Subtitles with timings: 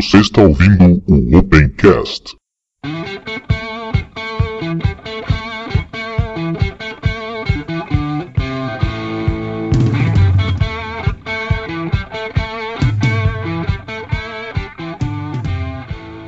[0.00, 2.36] Você está ouvindo o Opencast.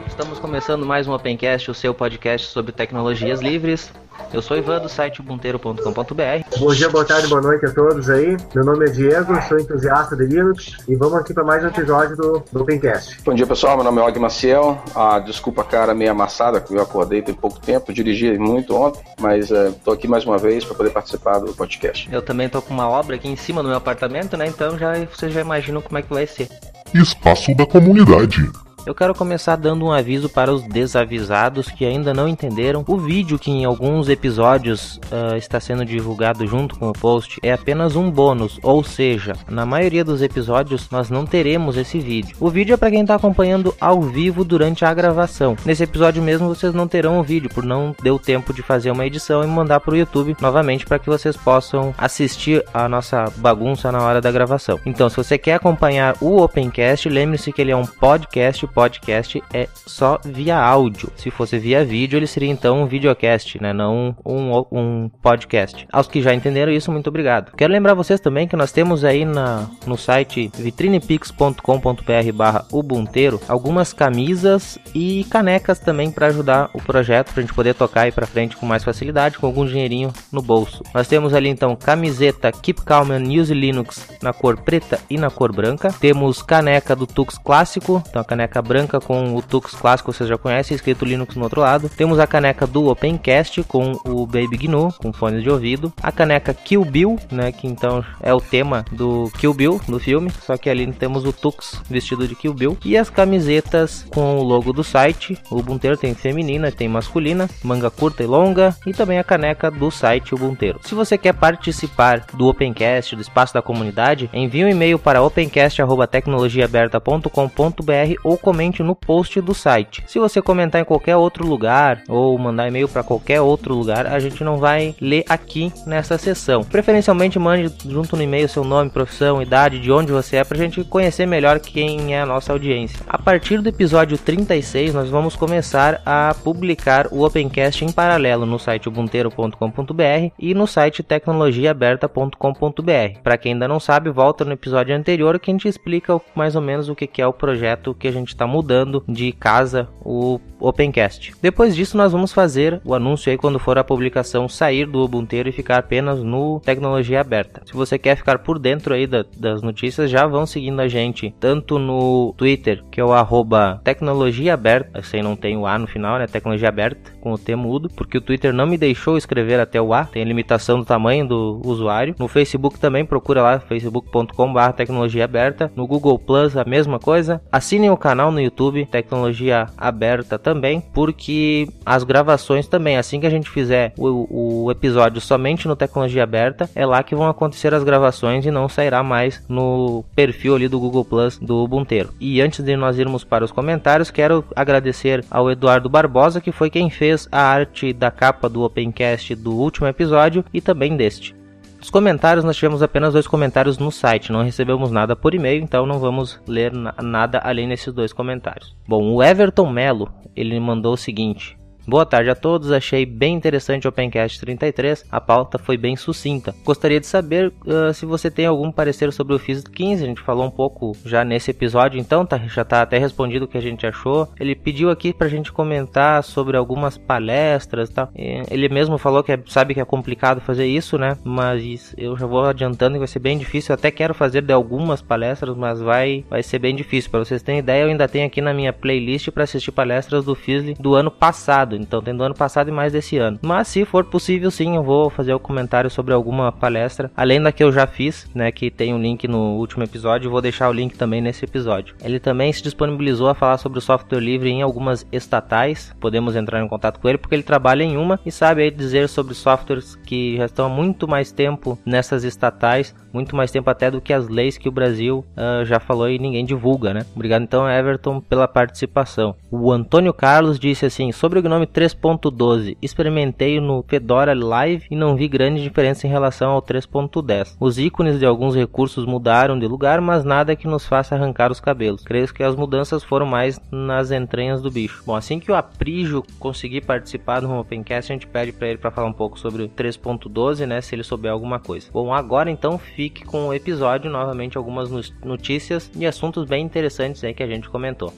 [0.08, 3.92] Estamos começando mais um Opencast, o seu podcast sobre tecnologias livres.
[4.32, 6.58] Eu sou Ivan do site ubunteiro.com.br.
[6.58, 8.36] Bom dia, boa tarde, boa noite a todos aí.
[8.54, 12.16] Meu nome é Diego, sou entusiasta de Linux e vamos aqui para mais um episódio
[12.16, 13.18] do, do Opencast.
[13.24, 14.80] Bom dia pessoal, meu nome é Og Maciel.
[14.94, 19.02] Ah, desculpa a cara meio amassada, que eu acordei tem pouco tempo, dirigi muito ontem,
[19.20, 22.08] mas estou aqui mais uma vez para poder participar do podcast.
[22.12, 24.46] Eu também estou com uma obra aqui em cima do meu apartamento, né?
[24.46, 26.48] Então já vocês já imaginam como é que vai ser.
[26.94, 28.48] Espaço da comunidade.
[28.86, 32.82] Eu quero começar dando um aviso para os desavisados que ainda não entenderam.
[32.86, 37.52] O vídeo que em alguns episódios uh, está sendo divulgado junto com o post é
[37.52, 42.36] apenas um bônus, ou seja, na maioria dos episódios nós não teremos esse vídeo.
[42.40, 45.56] O vídeo é para quem está acompanhando ao vivo durante a gravação.
[45.64, 49.06] Nesse episódio mesmo vocês não terão o vídeo, por não deu tempo de fazer uma
[49.06, 53.92] edição e mandar para o YouTube novamente para que vocês possam assistir a nossa bagunça
[53.92, 54.80] na hora da gravação.
[54.86, 59.68] Então, se você quer acompanhar o Opencast, lembre-se que ele é um podcast podcast é
[59.74, 61.12] só via áudio.
[61.14, 63.74] Se fosse via vídeo, ele seria então um videocast, né?
[63.74, 65.86] Não um, um podcast.
[65.92, 67.52] Aos que já entenderam isso, muito obrigado.
[67.54, 73.92] Quero lembrar vocês também que nós temos aí na, no site vitrinepix.com.br barra ubunteiro algumas
[73.92, 78.26] camisas e canecas também para ajudar o projeto, para a gente poder tocar aí para
[78.26, 80.82] frente com mais facilidade, com algum dinheirinho no bolso.
[80.94, 85.28] Nós temos ali então camiseta Keep Calm and Use Linux na cor preta e na
[85.28, 85.92] cor branca.
[86.00, 90.36] Temos caneca do Tux clássico, então a caneca branca com o Tux clássico, vocês já
[90.36, 91.88] conhecem, escrito Linux no outro lado.
[91.88, 95.92] Temos a caneca do Opencast com o Baby GNU, com fones de ouvido.
[96.02, 100.30] A caneca Kill Bill, né, que então é o tema do Kill Bill do filme,
[100.44, 102.76] só que ali temos o Tux vestido de Kill Bill.
[102.84, 105.38] E as camisetas com o logo do site.
[105.50, 109.90] O Ubuntu tem feminina, tem masculina, manga curta e longa e também a caneca do
[109.90, 110.78] site Ubuntu.
[110.82, 118.14] Se você quer participar do Opencast, do espaço da comunidade, envie um e-mail para opencast@tecnologiaaberta.com.br
[118.24, 120.02] ou comente no post do site.
[120.08, 124.18] Se você comentar em qualquer outro lugar ou mandar e-mail para qualquer outro lugar, a
[124.18, 126.64] gente não vai ler aqui nessa sessão.
[126.64, 130.60] Preferencialmente mande junto no e-mail seu nome, profissão, idade, de onde você é, para a
[130.60, 132.98] gente conhecer melhor quem é a nossa audiência.
[133.06, 138.58] A partir do episódio 36, nós vamos começar a publicar o Opencast em paralelo no
[138.58, 143.20] site ubunteiro.com.br e no site tecnologiaaberta.com.br.
[143.22, 146.62] Para quem ainda não sabe, volta no episódio anterior que a gente explica mais ou
[146.62, 151.32] menos o que é o projeto que a gente está mudando de casa, o Opencast.
[151.40, 155.36] Depois disso, nós vamos fazer o anúncio aí quando for a publicação sair do Ubuntu
[155.36, 157.62] e ficar apenas no Tecnologia Aberta.
[157.64, 161.34] Se você quer ficar por dentro aí da, das notícias, já vão seguindo a gente
[161.38, 165.86] tanto no Twitter, que é o arroba Tecnologia Aberta, sem não tem o A no
[165.86, 166.26] final, né?
[166.26, 169.94] Tecnologia Aberta, com o T mudo, porque o Twitter não me deixou escrever até o
[169.94, 172.14] A, tem limitação do tamanho do usuário.
[172.18, 175.70] No Facebook também, procura lá, facebook.com.br Tecnologia Aberta.
[175.76, 177.40] No Google Plus, a mesma coisa.
[177.50, 183.30] Assinem o canal no YouTube, Tecnologia Aberta também, porque as gravações também, assim que a
[183.30, 187.84] gente fizer o, o episódio somente no Tecnologia Aberta, é lá que vão acontecer as
[187.84, 191.90] gravações e não sairá mais no perfil ali do Google Plus do Ubuntu.
[192.20, 196.70] E antes de nós irmos para os comentários, quero agradecer ao Eduardo Barbosa, que foi
[196.70, 201.39] quem fez a arte da capa do Opencast do último episódio e também deste.
[201.80, 205.86] Os comentários, nós tivemos apenas dois comentários no site, não recebemos nada por e-mail, então
[205.86, 208.76] não vamos ler nada além desses dois comentários.
[208.86, 211.58] Bom, o Everton Melo, ele mandou o seguinte:
[211.90, 216.54] Boa tarde a todos, achei bem interessante o Opencast 33, a pauta foi bem sucinta.
[216.64, 220.20] Gostaria de saber uh, se você tem algum parecer sobre o FIS 15, a gente
[220.20, 223.60] falou um pouco já nesse episódio, então tá, já está até respondido o que a
[223.60, 224.28] gente achou.
[224.38, 228.08] Ele pediu aqui para a gente comentar sobre algumas palestras tal.
[228.14, 231.18] Ele mesmo falou que é, sabe que é complicado fazer isso, né?
[231.24, 233.72] Mas eu já vou adiantando que vai ser bem difícil.
[233.72, 237.10] Eu até quero fazer de algumas palestras, mas vai, vai ser bem difícil.
[237.10, 240.36] Para vocês terem ideia, eu ainda tenho aqui na minha playlist para assistir palestras do
[240.36, 243.38] FISL do ano passado então tem do ano passado e mais desse ano.
[243.42, 247.40] Mas se for possível, sim, eu vou fazer o um comentário sobre alguma palestra, além
[247.40, 250.68] da que eu já fiz, né, que tem um link no último episódio, vou deixar
[250.68, 251.94] o link também nesse episódio.
[252.02, 256.62] Ele também se disponibilizou a falar sobre o software livre em algumas estatais, podemos entrar
[256.62, 259.96] em contato com ele porque ele trabalha em uma e sabe aí dizer sobre softwares
[259.96, 264.12] que já estão há muito mais tempo nessas estatais muito mais tempo até do que
[264.12, 267.06] as leis que o Brasil uh, já falou e ninguém divulga, né?
[267.14, 269.34] Obrigado então, Everton, pela participação.
[269.50, 275.16] O Antônio Carlos disse assim: sobre o Gnome 3.12, experimentei no Fedora Live e não
[275.16, 277.56] vi grande diferença em relação ao 3.10.
[277.58, 281.60] Os ícones de alguns recursos mudaram de lugar, mas nada que nos faça arrancar os
[281.60, 282.02] cabelos.
[282.02, 285.02] Creio que as mudanças foram mais nas entranhas do bicho.
[285.06, 288.90] Bom, assim que o Aprijo conseguir participar do Opencast, a gente pede para ele para
[288.90, 291.88] falar um pouco sobre o 3.12, né, se ele souber alguma coisa.
[291.92, 294.90] Bom, agora então fique com o episódio, novamente algumas
[295.24, 298.12] notícias e assuntos bem interessantes aí que a gente comentou.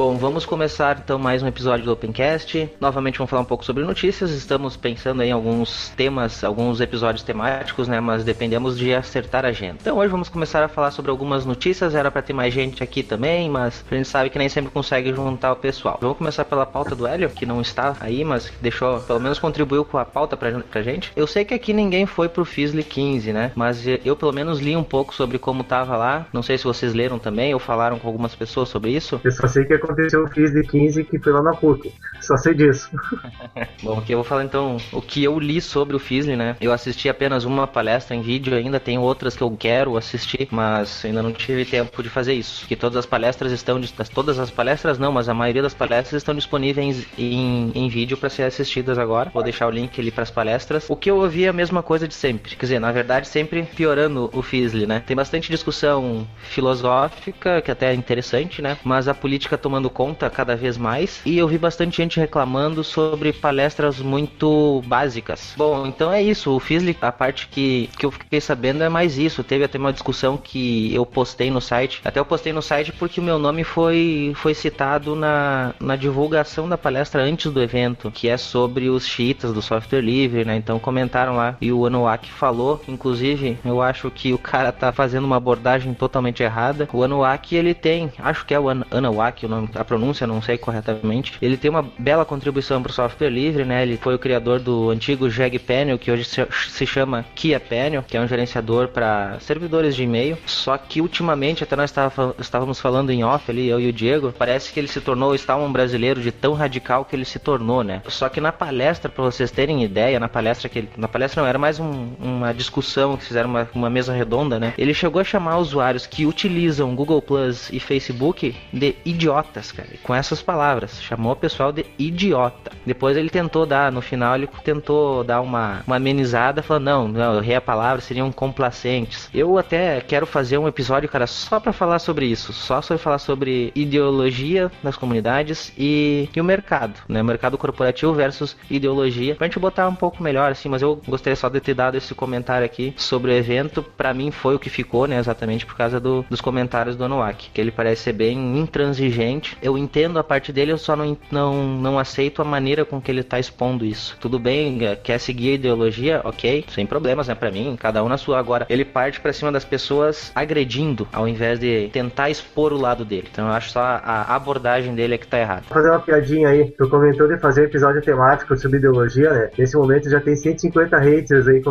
[0.00, 2.70] Bom, vamos começar então mais um episódio do Opencast.
[2.80, 4.30] Novamente vamos falar um pouco sobre notícias.
[4.30, 8.00] Estamos pensando em alguns temas, alguns episódios temáticos, né?
[8.00, 9.76] Mas dependemos de acertar a agenda.
[9.78, 11.94] Então hoje vamos começar a falar sobre algumas notícias.
[11.94, 15.12] Era para ter mais gente aqui também, mas a gente sabe que nem sempre consegue
[15.12, 15.98] juntar o pessoal.
[16.00, 19.84] Vamos começar pela pauta do Hélio, que não está aí, mas deixou, pelo menos contribuiu
[19.84, 21.12] com a pauta pra, pra gente.
[21.14, 23.52] Eu sei que aqui ninguém foi pro Fizzly 15, né?
[23.54, 26.26] Mas eu pelo menos li um pouco sobre como tava lá.
[26.32, 29.20] Não sei se vocês leram também ou falaram com algumas pessoas sobre isso.
[29.22, 31.92] Eu só sei que aconteceu o Fiz de 15 que foi lá na PUC.
[32.20, 32.90] Só sei disso.
[33.82, 36.56] Bom, aqui eu vou falar então o que eu li sobre o Fizzly, né?
[36.60, 41.04] Eu assisti apenas uma palestra em vídeo, ainda tem outras que eu quero assistir, mas
[41.04, 42.66] ainda não tive tempo de fazer isso.
[42.66, 43.80] Que todas as palestras estão,
[44.14, 48.28] todas as palestras não, mas a maioria das palestras estão disponíveis em, em vídeo para
[48.28, 49.30] ser assistidas agora.
[49.32, 50.88] Vou deixar o link ali para as palestras.
[50.88, 53.62] O que eu ouvi é a mesma coisa de sempre, quer dizer, na verdade sempre
[53.62, 55.02] piorando o Fizzly, né?
[55.06, 58.76] Tem bastante discussão filosófica, que até é interessante, né?
[58.84, 63.32] Mas a política tomando conta cada vez mais e eu vi bastante gente reclamando sobre
[63.32, 65.54] palestras muito básicas.
[65.56, 66.50] Bom, então é isso.
[66.54, 69.44] O Fizzly, a parte que, que eu fiquei sabendo é mais isso.
[69.44, 72.00] Teve até uma discussão que eu postei no site.
[72.04, 76.68] Até eu postei no site porque o meu nome foi, foi citado na, na divulgação
[76.68, 80.56] da palestra antes do evento, que é sobre os cheats do software livre, né?
[80.56, 85.24] Então comentaram lá e o Anuak falou, inclusive, eu acho que o cara tá fazendo
[85.24, 86.88] uma abordagem totalmente errada.
[86.92, 90.40] O Anuak ele tem, acho que é o An Anuak o nome, a pronúncia não
[90.40, 91.34] sei corretamente.
[91.40, 93.82] Ele tem uma bela contribuição para o software livre, né?
[93.82, 98.16] Ele foi o criador do antigo Jag Panel, que hoje se chama Kia Panel, que
[98.16, 100.38] é um gerenciador para servidores de e-mail.
[100.46, 101.92] Só que ultimamente, até nós
[102.38, 105.64] estávamos falando em off ali, eu e o Diego, parece que ele se tornou o
[105.64, 108.02] um brasileiro de tão radical que ele se tornou, né?
[108.08, 111.48] Só que na palestra, para vocês terem ideia, na palestra que ele, na palestra não
[111.48, 114.74] era mais um, uma discussão que fizeram uma, uma mesa redonda, né?
[114.78, 120.14] Ele chegou a chamar usuários que utilizam Google Plus e Facebook de idiotas, cara com
[120.14, 121.02] essas palavras.
[121.02, 122.70] Chamou o pessoal de idiota.
[122.86, 127.34] Depois ele tentou dar, no final ele tentou dar uma, uma amenizada, falando: não, não,
[127.34, 129.28] eu errei a palavra, seriam complacentes.
[129.34, 132.52] Eu até quero fazer um episódio, cara, só para falar sobre isso.
[132.52, 137.22] Só sobre falar sobre ideologia das comunidades e, e o mercado, né?
[137.22, 139.34] Mercado corporativo versus ideologia.
[139.34, 142.14] Pra gente botar um pouco melhor, assim, mas eu gostaria só de ter dado esse
[142.14, 143.82] comentário aqui sobre o evento.
[143.82, 145.18] Para mim foi o que ficou, né?
[145.18, 149.39] Exatamente por causa do, dos comentários do Anuak, que ele parece ser bem intransigente.
[149.62, 153.10] Eu entendo a parte dele, eu só não, não, não aceito a maneira com que
[153.10, 154.16] ele tá expondo isso.
[154.20, 158.08] Tudo bem, é, quer seguir a ideologia, ok, sem problemas, né, pra mim, cada um
[158.08, 158.38] na sua.
[158.38, 163.04] Agora, ele parte para cima das pessoas agredindo, ao invés de tentar expor o lado
[163.04, 163.28] dele.
[163.30, 165.62] Então eu acho só a abordagem dele é que tá errada.
[165.68, 169.50] Vou fazer uma piadinha aí, tu comentou de fazer episódio temático sobre ideologia, né?
[169.58, 171.62] Nesse momento já tem 150 haters aí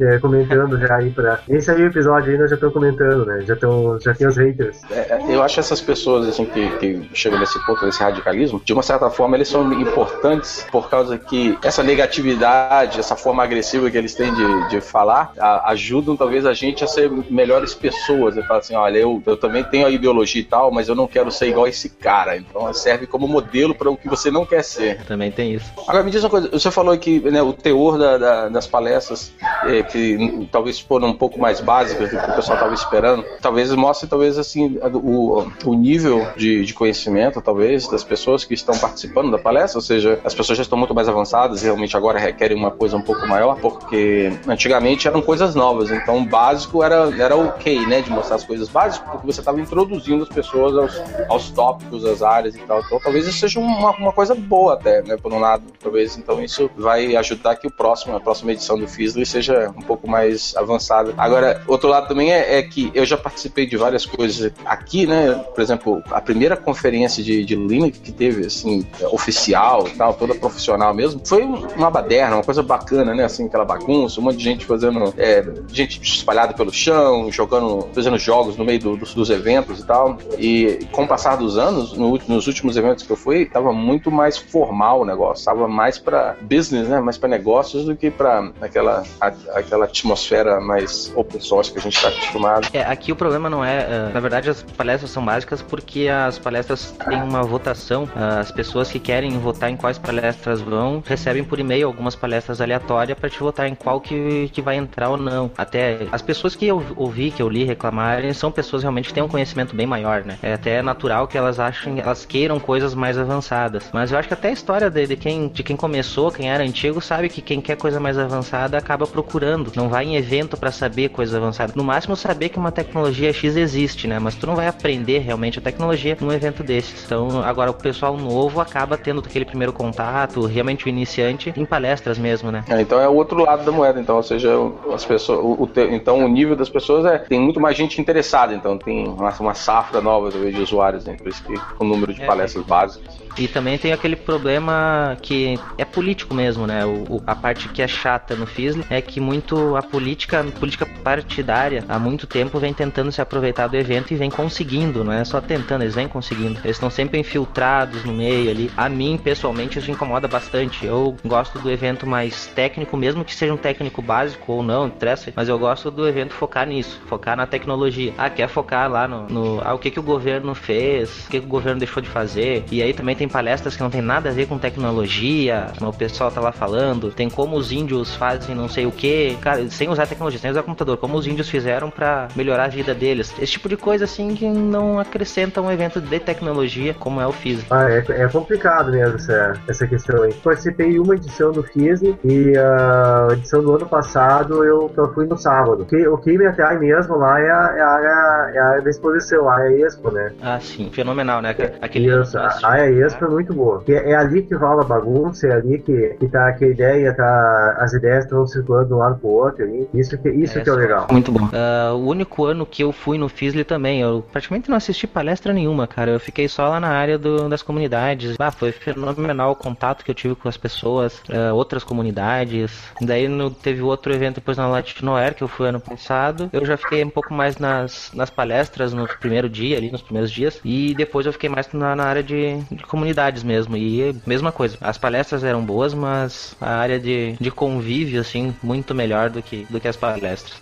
[0.00, 1.40] é, comentando já aí pra.
[1.48, 3.42] Esse aí episódio aí nós já estamos comentando, né?
[3.46, 4.80] Já, tão, já tem os haters.
[4.90, 8.82] É, eu acho essas pessoas assim que, que chegam nesse ponto desse radicalismo, de uma
[8.82, 14.14] certa forma eles são importantes por causa que essa negatividade, essa forma agressiva que eles
[14.14, 18.36] têm de, de falar, a, ajudam talvez a gente a ser melhores pessoas.
[18.36, 21.06] E falar assim, olha, eu, eu também tenho a ideologia e tal, mas eu não
[21.06, 22.36] quero ser igual a esse cara.
[22.36, 25.04] Então serve como modelo para o que você não quer ser.
[25.04, 25.70] Também tem isso.
[25.86, 29.32] Agora me diz uma coisa, você falou que né, o teor da, da, das palestras,
[29.64, 33.72] é, que talvez foram um pouco mais básicas do que o pessoal estava esperando, talvez
[33.74, 37.07] mostre talvez assim o, o nível de, de conhecimento,
[37.42, 40.94] talvez, das pessoas que estão participando da palestra, ou seja, as pessoas já estão muito
[40.94, 45.54] mais avançadas e realmente agora requerem uma coisa um pouco maior, porque antigamente eram coisas
[45.54, 49.40] novas, então o básico era, era ok, né, de mostrar as coisas básicas, porque você
[49.40, 53.60] estava introduzindo as pessoas aos, aos tópicos, às áreas e tal, então talvez isso seja
[53.60, 57.66] uma, uma coisa boa até, né, por um lado, talvez então isso vai ajudar que
[57.66, 61.14] o próximo, a próxima edição do Fizzly seja um pouco mais avançada.
[61.16, 65.32] Agora, outro lado também é, é que eu já participei de várias coisas aqui, né,
[65.54, 70.14] por exemplo, a primeira conferência experiência de, de Linux que teve, assim, oficial e tal,
[70.14, 73.24] toda profissional mesmo, foi uma baderna, uma coisa bacana, né?
[73.24, 78.18] Assim, aquela bagunça, um monte de gente fazendo, é, gente espalhada pelo chão, jogando, fazendo
[78.18, 80.18] jogos no meio do, dos, dos, eventos e tal.
[80.38, 84.10] E com o passar dos anos, no, nos últimos eventos que eu fui, tava muito
[84.10, 87.00] mais formal o negócio, tava mais para business, né?
[87.00, 91.96] Mais para negócios do que para aquela, aquela atmosfera mais open source que a gente
[91.96, 92.68] está acostumado.
[92.72, 96.38] É, aqui o problema não é, uh, na verdade, as palestras são básicas porque as
[96.38, 98.04] palestras têm uma votação.
[98.04, 102.60] Uh, as pessoas que querem votar em quais palestras vão recebem por e-mail algumas palestras
[102.60, 105.50] aleatórias para te votar em qual que, que vai entrar ou não.
[105.56, 109.22] Até as pessoas que eu ouvi, que eu li reclamarem, são pessoas realmente que têm
[109.22, 110.38] um conhecimento bem maior, né?
[110.42, 113.90] É até natural que elas achem, elas queiram coisas mais avançadas.
[113.92, 116.62] Mas eu acho que até a história de, de quem, de quem começou, quem era
[116.62, 119.72] antigo, sabe que quem quer coisa mais avançada acaba procurando.
[119.74, 121.74] Não vai em evento para saber coisas avançadas.
[121.74, 124.18] No máximo saber que uma tecnologia X existe, né?
[124.18, 127.04] Mas tu não vai aprender realmente a tecnologia num evento desses.
[127.04, 132.18] Então, agora o pessoal novo acaba tendo aquele primeiro contato, realmente o iniciante, em palestras
[132.18, 132.64] mesmo, né?
[132.68, 134.50] É, então é o outro lado da moeda, então, ou seja,
[134.92, 138.54] as pessoas, o, o, então o nível das pessoas é tem muito mais gente interessada,
[138.54, 141.16] então tem uma, uma safra nova de usuários, né?
[141.16, 142.68] Por isso que o número de é, palestras é.
[142.68, 143.27] básicas.
[143.36, 146.84] E também tem aquele problema que é político mesmo, né?
[146.84, 151.84] O, a parte que é chata no FISL é que muito a política, política partidária,
[151.88, 155.40] há muito tempo vem tentando se aproveitar do evento e vem conseguindo, não é só
[155.40, 156.58] tentando, eles vêm conseguindo.
[156.64, 158.70] Eles estão sempre infiltrados no meio ali.
[158.76, 160.84] A mim, pessoalmente, isso incomoda bastante.
[160.84, 165.32] Eu gosto do evento mais técnico, mesmo que seja um técnico básico ou não, interessa,
[165.34, 168.12] mas eu gosto do evento focar nisso, focar na tecnologia.
[168.16, 171.40] Ah, quer focar lá no, no ah, o que, que o governo fez, o que,
[171.40, 172.64] que o governo deixou de fazer.
[172.70, 176.30] E aí também tem palestras que não tem nada a ver com tecnologia, o pessoal
[176.30, 180.06] tá lá falando, tem como os índios fazem não sei o que, cara, sem usar
[180.06, 183.34] tecnologia, sem usar computador, como os índios fizeram para melhorar a vida deles.
[183.38, 187.32] Esse tipo de coisa assim que não acrescenta um evento de tecnologia como é o
[187.32, 187.66] FISM.
[187.70, 190.32] Ah, é, é complicado mesmo essa, essa questão aí.
[190.34, 195.26] Participei de uma edição do FISM e a edição do ano passado eu, eu fui
[195.26, 195.84] no sábado.
[195.84, 198.82] Que, o que me atrai mesmo lá é a, é a, área, é a área
[198.82, 200.32] da exposição, a área Expo, né?
[200.42, 201.54] Ah, sim, fenomenal, né?
[201.80, 203.82] Aquele Isso, a área Expo é muito boa.
[203.88, 207.14] É, é, ali que rola a bagunça, é ali que, que tá que a ideia,
[207.14, 209.64] tá, as ideias estão circulando de um lado pro outro.
[209.64, 209.88] Ali.
[209.94, 211.06] Isso que, isso é, que é o legal.
[211.10, 211.46] Muito bom.
[211.46, 215.52] Uh, o único ano que eu fui no Fisley também, eu praticamente não assisti palestra
[215.52, 216.12] nenhuma, cara.
[216.12, 218.36] Eu fiquei só lá na área do, das comunidades.
[218.38, 222.92] Ah, foi fenomenal o contato que eu tive com as pessoas, uh, outras comunidades.
[223.00, 226.50] Daí no, teve outro evento depois na Latinoair, que eu fui ano passado.
[226.52, 230.30] Eu já fiquei um pouco mais nas, nas palestras no primeiro dia, ali nos primeiros
[230.30, 230.60] dias.
[230.64, 233.76] E depois eu fiquei mais na, na área de, de comunidade mesmo.
[233.76, 234.76] E mesma coisa.
[234.80, 239.64] As palestras eram boas, mas a área de, de convívio, assim, muito melhor do que,
[239.70, 240.60] do que as palestras.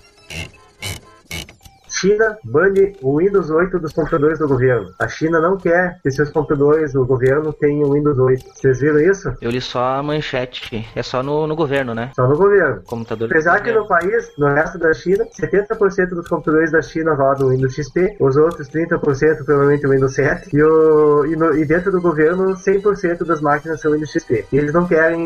[1.96, 4.92] China bane o Windows 8 dos computadores do governo.
[4.98, 8.44] A China não quer que seus computadores do governo tenham Windows 8.
[8.54, 9.32] Vocês viram isso?
[9.40, 10.86] Eu li só a manchete.
[10.94, 12.10] É só no, no governo, né?
[12.14, 12.82] Só no governo.
[12.86, 17.48] Computador Apesar que no país, no resto da China, 70% dos computadores da China rodam
[17.48, 21.90] Windows XP, os outros 30% provavelmente o Windows 7, e, o, e, no, e dentro
[21.90, 24.44] do governo, 100% das máquinas são Windows XP.
[24.52, 25.18] E eles não querem.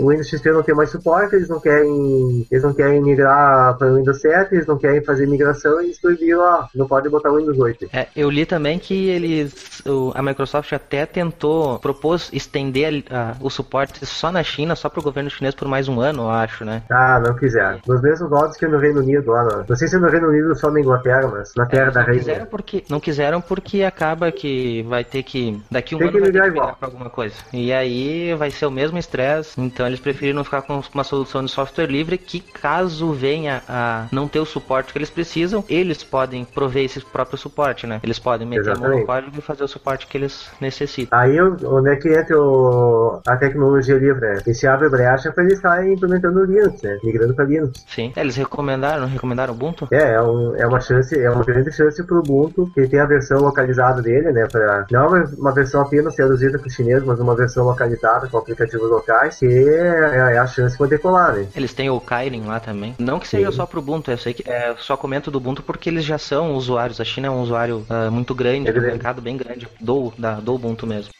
[0.00, 2.46] O Windows XP não tem mais suporte, eles não querem.
[2.50, 6.00] Eles não querem migrar para o Windows 7, eles não querem fazer migração e eles
[6.00, 7.88] proibiram, ó, não pode botar o Windows 8.
[7.92, 13.50] É, eu li também que eles, o, a Microsoft até tentou, propôs estender a, o
[13.50, 16.64] suporte só na China, só para o governo chinês por mais um ano, eu acho,
[16.64, 16.82] né?
[16.90, 17.80] Ah, não quiseram.
[17.86, 20.54] Nos mesmos modos que no Reino Unido, lá, não, não sei se no Reino Unido
[20.54, 22.18] só na Inglaterra, mas na terra é, da rainha.
[22.18, 26.22] Quiseram porque, não quiseram porque acaba que vai ter que, daqui um Tem ano que
[26.22, 26.76] vai ter que igual.
[26.76, 27.34] pra alguma coisa.
[27.52, 31.50] E aí vai ser o mesmo estresse, então eles preferiram ficar com uma solução de
[31.50, 36.02] software livre que caso venha a não ter o suporte que eles precisam, precisam, eles
[36.02, 38.00] podem prover esse próprio suporte, né?
[38.02, 38.86] Eles podem meter Exatamente.
[38.86, 41.18] a mão no código e fazer o suporte que eles necessitam.
[41.18, 44.20] Aí onde é que entra o, a tecnologia livre?
[44.20, 44.42] Né?
[44.46, 46.98] E se abre brecha para eles estarem implementando o Linux, né?
[47.02, 47.84] Migrando para Linux.
[47.88, 48.12] Sim.
[48.16, 49.88] É, eles recomendaram, recomendaram o Ubuntu?
[49.90, 53.00] É, é, um, é uma chance, é uma grande chance para o Ubuntu, que tem
[53.00, 54.46] a versão localizada dele, né?
[54.50, 58.38] Pra, não uma, uma versão apenas traduzida para o chinês, mas uma versão localizada com
[58.38, 61.46] aplicativos locais, que é, é a chance para decolar, né?
[61.54, 62.94] Eles têm o Kairin lá também.
[62.98, 63.56] Não que seja Sim.
[63.56, 66.18] só para o Ubuntu, eu sei que é, só comento do Ubuntu porque eles já
[66.18, 67.00] são usuários.
[67.00, 70.34] A China é um usuário uh, muito grande, é um mercado bem grande do, da,
[70.34, 71.10] do Ubuntu mesmo.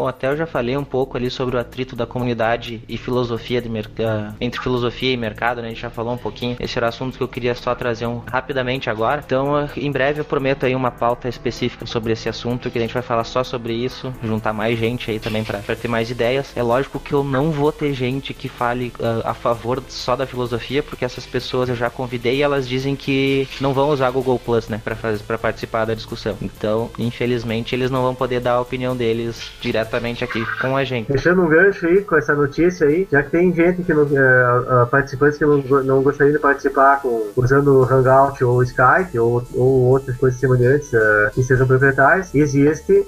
[0.00, 3.60] Bom, até eu já falei um pouco ali sobre o atrito da comunidade e filosofia
[3.60, 5.66] de mercado, entre filosofia e mercado, né?
[5.66, 6.56] A gente já falou um pouquinho.
[6.58, 9.22] Esse era o assunto que eu queria só trazer um rapidamente agora.
[9.22, 12.94] Então, em breve eu prometo aí uma pauta específica sobre esse assunto, que a gente
[12.94, 16.56] vai falar só sobre isso, juntar mais gente aí também para ter mais ideias.
[16.56, 20.26] É lógico que eu não vou ter gente que fale uh, a favor só da
[20.26, 24.38] filosofia, porque essas pessoas eu já convidei e elas dizem que não vão usar Google
[24.38, 26.38] Plus, né, para fazer para participar da discussão.
[26.40, 29.50] Então, infelizmente, eles não vão poder dar a opinião deles
[29.90, 31.08] diretamente aqui com a gente.
[31.08, 34.84] Deixando um gancho aí com essa notícia aí, já que tem gente que não, uh,
[34.84, 39.86] uh, participantes que não, não gostariam de participar com, usando Hangout ou Skype ou, ou
[39.88, 43.06] outras coisas semelhantes uh, que sejam proprietários, existe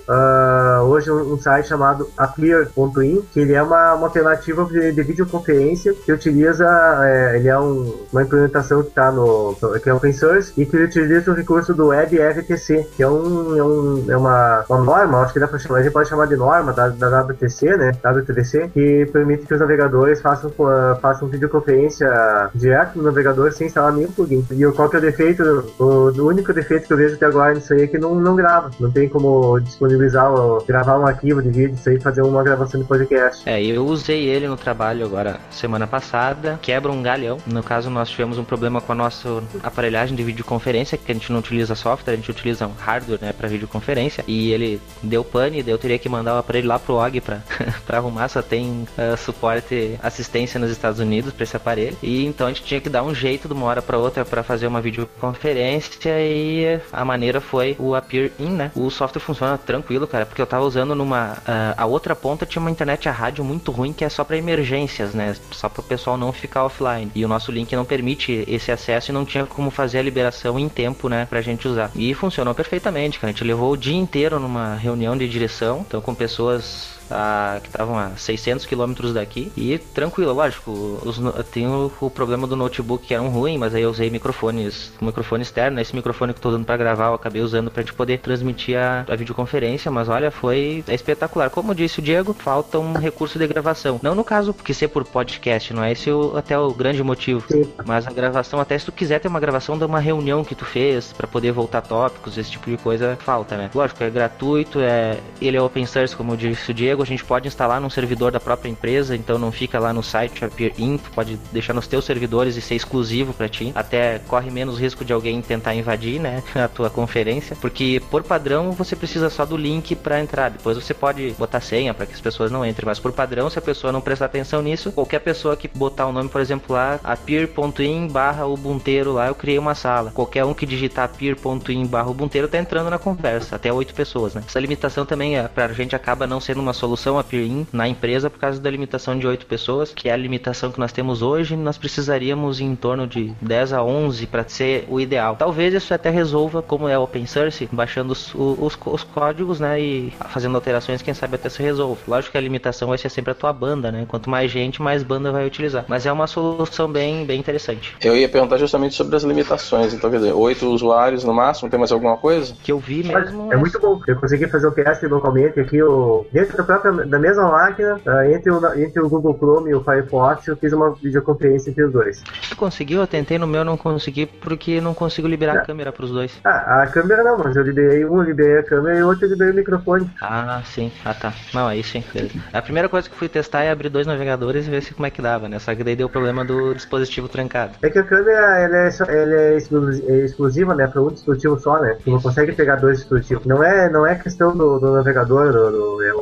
[0.85, 5.95] hoje um, um, site chamado Appear.in, que ele é uma, uma alternativa de, de videoconferência
[5.95, 6.67] que utiliza,
[7.05, 10.77] é, ele é um, uma implementação que está no, que é open source e que
[10.77, 15.33] utiliza o recurso do WebRTC, que é, um, é, um, é uma, uma norma, acho
[15.33, 17.92] que dá pra chamar, a gente pode chamar de norma da, da WTC, né?
[18.04, 22.09] WTVC, que permite que os navegadores façam, uh, façam videoconferência
[22.54, 24.45] direto no navegador sem instalar nenhum plugin.
[24.50, 25.42] E qual que é o defeito?
[25.78, 28.37] O, o único defeito que eu vejo até agora nisso aí é que não, não
[28.37, 28.71] grava.
[28.78, 32.81] Não tem como disponibilizar, ou gravar um arquivo de vídeo, isso aí fazer uma gravação
[32.81, 33.49] de podcast.
[33.49, 37.38] É, eu usei ele no trabalho agora semana passada, quebra um galhão.
[37.47, 41.33] No caso, nós tivemos um problema com a nossa aparelhagem de videoconferência, que a gente
[41.33, 45.64] não utiliza software, a gente utiliza um hardware, né, para videoconferência, e ele deu pane,
[45.66, 47.42] eu teria que mandar o aparelho lá pro OG para
[47.97, 52.50] arrumar, só tem uh, suporte, assistência nos Estados Unidos para esse aparelho, e então a
[52.50, 56.12] gente tinha que dar um jeito de uma hora para outra para fazer uma videoconferência,
[56.21, 58.71] e a maneira foi o Appear In, né?
[58.75, 61.32] O software funciona tranquilo, cara, porque eu tava usando numa.
[61.32, 64.37] Uh, a outra ponta tinha uma internet a rádio muito ruim que é só para
[64.37, 65.35] emergências, né?
[65.50, 67.11] Só para o pessoal não ficar offline.
[67.14, 70.59] E o nosso link não permite esse acesso e não tinha como fazer a liberação
[70.59, 71.90] em tempo, né, pra gente usar.
[71.94, 73.30] E funcionou perfeitamente, cara.
[73.30, 77.59] A gente levou o dia inteiro numa reunião de direção, então com pessoas specialists a,
[77.62, 79.52] que estavam a 600 quilômetros daqui.
[79.56, 80.71] E tranquilo, lógico,
[81.04, 84.11] os, tem o, o, problema do notebook que era um ruim, mas aí eu usei
[84.11, 85.80] microfones, um microfone externo.
[85.80, 88.78] Esse microfone que eu tô usando para gravar, eu acabei usando pra gente poder transmitir
[88.78, 89.90] a, a videoconferência.
[89.90, 91.50] Mas olha, foi é espetacular.
[91.50, 94.00] Como disse o Diego, falta um recurso de gravação.
[94.02, 97.44] Não no caso porque ser por podcast, não é esse o, até o grande motivo.
[97.85, 100.64] Mas a gravação, até se tu quiser ter uma gravação de uma reunião que tu
[100.64, 103.71] fez para poder voltar tópicos, esse tipo de coisa, falta, né?
[103.75, 107.46] Lógico, é gratuito, é ele é open source, como disse o Diego a gente pode
[107.46, 111.37] instalar num servidor da própria empresa, então não fica lá no site Appear Inc, pode
[111.52, 113.72] deixar nos teus servidores e ser exclusivo para ti.
[113.75, 118.72] Até corre menos risco de alguém tentar invadir, né, a tua conferência, porque por padrão
[118.72, 120.50] você precisa só do link para entrar.
[120.50, 123.58] Depois você pode botar senha para que as pessoas não entrem, mas por padrão, se
[123.58, 126.99] a pessoa não prestar atenção nisso, qualquer pessoa que botar o nome, por exemplo, lá
[127.04, 130.11] appear.in barra ubunteiro lá, eu criei uma sala.
[130.11, 134.42] Qualquer um que digitar appear.in barra ubunteiro tá entrando na conversa, até oito pessoas, né?
[134.46, 138.29] Essa limitação também é, pra gente acaba não sendo uma solução a peer-in na empresa
[138.29, 141.55] por causa da limitação de 8 pessoas, que é a limitação que nós temos hoje.
[141.55, 145.37] Nós precisaríamos em torno de 10 a 11 para ser o ideal.
[145.37, 150.12] Talvez isso até resolva, como é open source, baixando os, os, os, códigos, né, e
[150.31, 152.01] fazendo alterações, quem sabe até se resolve.
[152.09, 154.05] Lógico que a limitação vai ser sempre a tua banda, né?
[154.09, 155.85] Quanto mais gente, mais banda vai utilizar.
[155.87, 157.95] Mas é uma solução bem, bem interessante.
[158.03, 159.95] Eu ia perguntar justamente sobre as limitações.
[159.95, 162.55] Então, quer dizer, 8 usuários no máximo, tem mais alguma coisa?
[162.62, 163.53] Que eu vi mesmo.
[163.53, 164.01] É muito bom.
[164.09, 166.27] Eu consegui fazer o cast localmente aqui, o...
[166.33, 169.82] dentro da própria da mesma máquina, uh, entre, o, entre o Google Chrome e o
[169.82, 172.22] Firefox, eu fiz uma videoconferência entre os dois.
[172.42, 173.00] Você conseguiu?
[173.00, 176.38] Eu tentei no meu, não consegui, porque não consigo liberar a câmera para os dois.
[176.44, 179.30] Ah, a câmera não, mas eu liberei um, liberei a câmera e o outro eu
[179.30, 180.11] liberei o microfone.
[180.20, 180.90] Ah, sim.
[181.04, 181.32] Ah, tá.
[181.52, 182.02] Não, aí sim.
[182.12, 182.35] Beleza.
[182.52, 185.11] A primeira coisa que fui testar é abrir dois navegadores e ver se como é
[185.11, 185.58] que dava, né?
[185.58, 187.72] Só que daí deu o problema do dispositivo trancado.
[187.82, 191.58] É que a câmera, ela é, só, ela é, é exclusiva, né, para um dispositivo
[191.58, 191.96] só, né?
[192.02, 193.46] Tu não consegue pegar dois dispositivos.
[193.46, 196.12] Não é, não é questão do, do navegador, do, do, é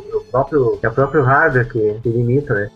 [0.45, 2.71] próprio, é o próprio hardware que, que limita, né?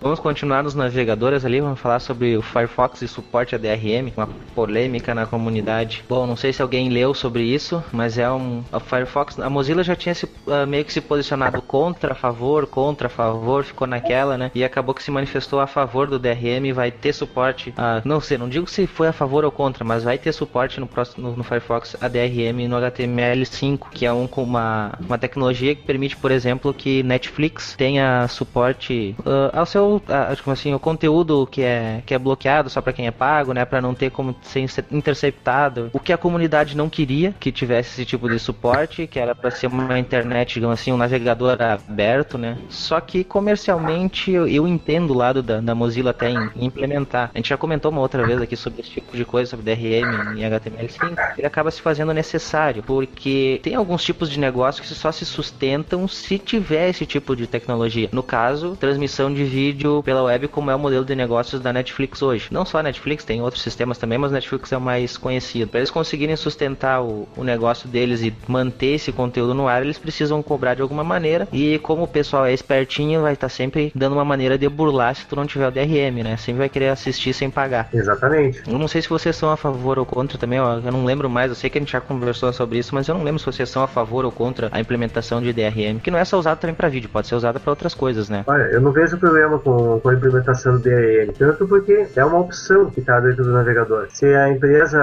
[0.00, 4.26] Vamos continuar nos navegadores ali, vamos falar sobre o Firefox e suporte a DRM, uma
[4.54, 6.02] polêmica na comunidade.
[6.08, 9.84] Bom, não sei se alguém leu sobre isso, mas é um o Firefox, a Mozilla
[9.84, 13.86] já tinha se, uh, meio que se posicionado contra, a favor, contra, a favor, ficou
[13.86, 14.50] naquela, né?
[14.54, 18.38] E acabou que se manifestou a favor do DRM, vai ter suporte, a, não sei,
[18.38, 21.36] não digo se foi a favor ou contra, mas vai ter suporte no próximo no,
[21.36, 26.30] no Firefox a DRM no HTML5, que é um, uma uma tecnologia que permite, por
[26.30, 31.62] exemplo, que Netflix tenha suporte uh, ao seu o, a, tipo assim, o conteúdo que
[31.62, 34.66] é, que é bloqueado só para quem é pago, né, para não ter como ser
[34.90, 35.90] interceptado.
[35.92, 39.50] O que a comunidade não queria que tivesse esse tipo de suporte, que era para
[39.50, 42.58] ser uma internet, digamos assim, um navegador aberto, né?
[42.68, 47.30] Só que comercialmente eu, eu entendo o lado da, da Mozilla até em, em, implementar.
[47.34, 50.38] A gente já comentou uma outra vez aqui sobre esse tipo de coisa, sobre DRM
[50.38, 51.34] em HTML5.
[51.38, 56.06] Ele acaba se fazendo necessário, porque tem alguns tipos de negócio que só se sustentam
[56.08, 58.08] se tiver esse tipo de tecnologia.
[58.12, 62.22] No caso, transmissão de vídeo pela web, como é o modelo de negócios da Netflix
[62.22, 62.48] hoje.
[62.50, 65.68] Não só a Netflix, tem outros sistemas também, mas a Netflix é o mais conhecido.
[65.68, 69.98] Para eles conseguirem sustentar o, o negócio deles e manter esse conteúdo no ar, eles
[69.98, 71.48] precisam cobrar de alguma maneira.
[71.52, 75.14] E como o pessoal é espertinho, vai estar tá sempre dando uma maneira de burlar
[75.14, 76.36] se tu não tiver o DRM, né?
[76.36, 77.88] Sempre vai querer assistir sem pagar.
[77.92, 78.62] Exatamente.
[78.66, 81.50] Eu não sei se vocês são a favor ou contra também, eu não lembro mais,
[81.50, 83.68] eu sei que a gente já conversou sobre isso, mas eu não lembro se vocês
[83.68, 86.74] são a favor ou contra a implementação de DRM, que não é só usado também
[86.74, 88.44] para vídeo, pode ser usada para outras coisas, né?
[88.46, 89.69] Olha, eu não vejo problema com,
[90.02, 94.06] com a implementação do DRM, tanto porque é uma opção que está dentro do navegador.
[94.10, 95.00] Se a empresa,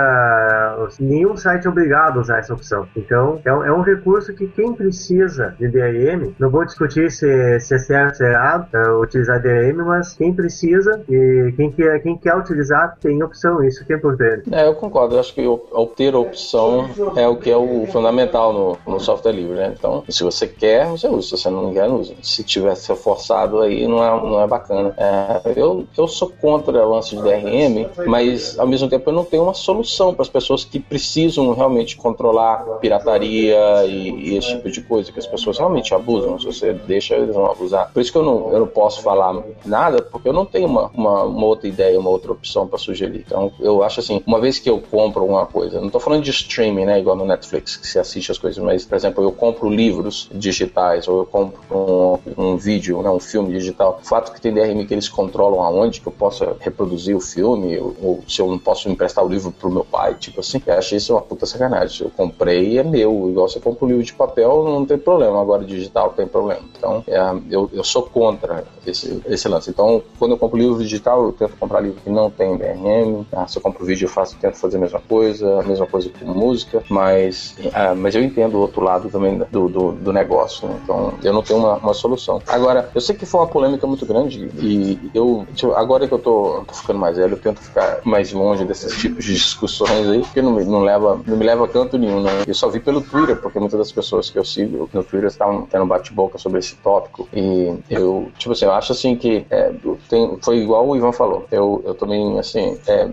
[1.00, 2.88] nenhum site é obrigado a usar essa opção.
[2.96, 7.76] Então, é, é um recurso que quem precisa de DRM, não vou discutir se, se
[7.76, 12.18] é certo, se é errado é, utilizar DRM, mas quem precisa e quem quer, quem
[12.18, 14.54] quer utilizar tem opção, isso que é importante.
[14.54, 18.54] É, eu concordo, eu acho que obter a opção é o que é o fundamental
[18.54, 19.74] no, no software livre, né?
[19.78, 22.14] Então, se você quer, você usa, se você não quer, não usa.
[22.22, 24.57] Se tiver forçado aí, não é, não é bacana.
[24.98, 29.26] É, eu, eu sou contra o lance de DRM, mas ao mesmo tempo eu não
[29.26, 34.70] tenho uma solução para as pessoas que precisam realmente controlar pirataria e, e, esse tipo
[34.70, 36.40] de coisa, que as pessoas realmente abusam.
[36.40, 37.92] Se você deixa, eles vão abusar.
[37.92, 40.90] Por isso que eu não, eu não posso falar nada, porque eu não tenho uma,
[40.94, 43.24] uma, uma outra ideia, uma outra opção para sugerir.
[43.26, 46.32] Então, eu acho assim, uma vez que eu compro alguma coisa, não estou falando de
[46.32, 49.70] streaming, né, igual no Netflix, que se assiste as coisas, mas, por exemplo, eu compro
[49.70, 51.60] livros digitais, ou eu compro
[52.38, 54.00] um, um vídeo, né, um filme digital.
[54.02, 57.96] O fato que DRM que eles controlam aonde que eu possa reproduzir o filme, ou,
[58.02, 60.98] ou se eu não posso emprestar o livro pro meu pai, tipo assim, eu achei
[60.98, 62.06] isso uma puta sacanagem.
[62.06, 65.64] Eu comprei, é meu, igual você compra um livro de papel, não tem problema, agora
[65.64, 66.62] digital tem problema.
[66.78, 69.70] Então, é, eu, eu sou contra esse, esse lance.
[69.70, 73.24] Então, quando eu compro livro digital, eu tento comprar livro que não tem DRM.
[73.30, 73.48] Tá?
[73.48, 76.26] Se eu compro vídeo, eu faço, tento fazer a mesma coisa, a mesma coisa com
[76.26, 80.68] música, mas, é, mas eu entendo o outro lado também do, do, do negócio.
[80.68, 80.80] Né?
[80.84, 82.42] Então, eu não tenho uma, uma, solução.
[82.48, 86.20] Agora, eu sei que foi uma polêmica muito grande e eu, tipo, agora que eu
[86.20, 90.22] tô, tô, ficando mais velho, eu tento ficar mais longe desses tipos de discussões aí,
[90.22, 92.44] porque não, não, leva, não me leva a canto nenhum, né?
[92.46, 95.66] Eu só vi pelo Twitter, porque muitas das pessoas que eu sigo no Twitter estavam
[95.66, 99.74] tendo bate-boca sobre esse tópico e eu, tipo assim, eu acho assim que é,
[100.10, 101.46] tem, foi igual o Ivan falou.
[101.52, 103.10] Eu, eu também, assim, é,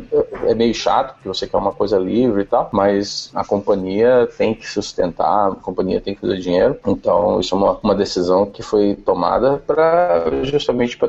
[0.47, 4.55] é meio chato, porque você quer uma coisa livre e tal, mas a companhia tem
[4.55, 6.79] que sustentar, a companhia tem que fazer dinheiro.
[6.87, 11.09] Então, isso é uma, uma decisão que foi tomada para justamente para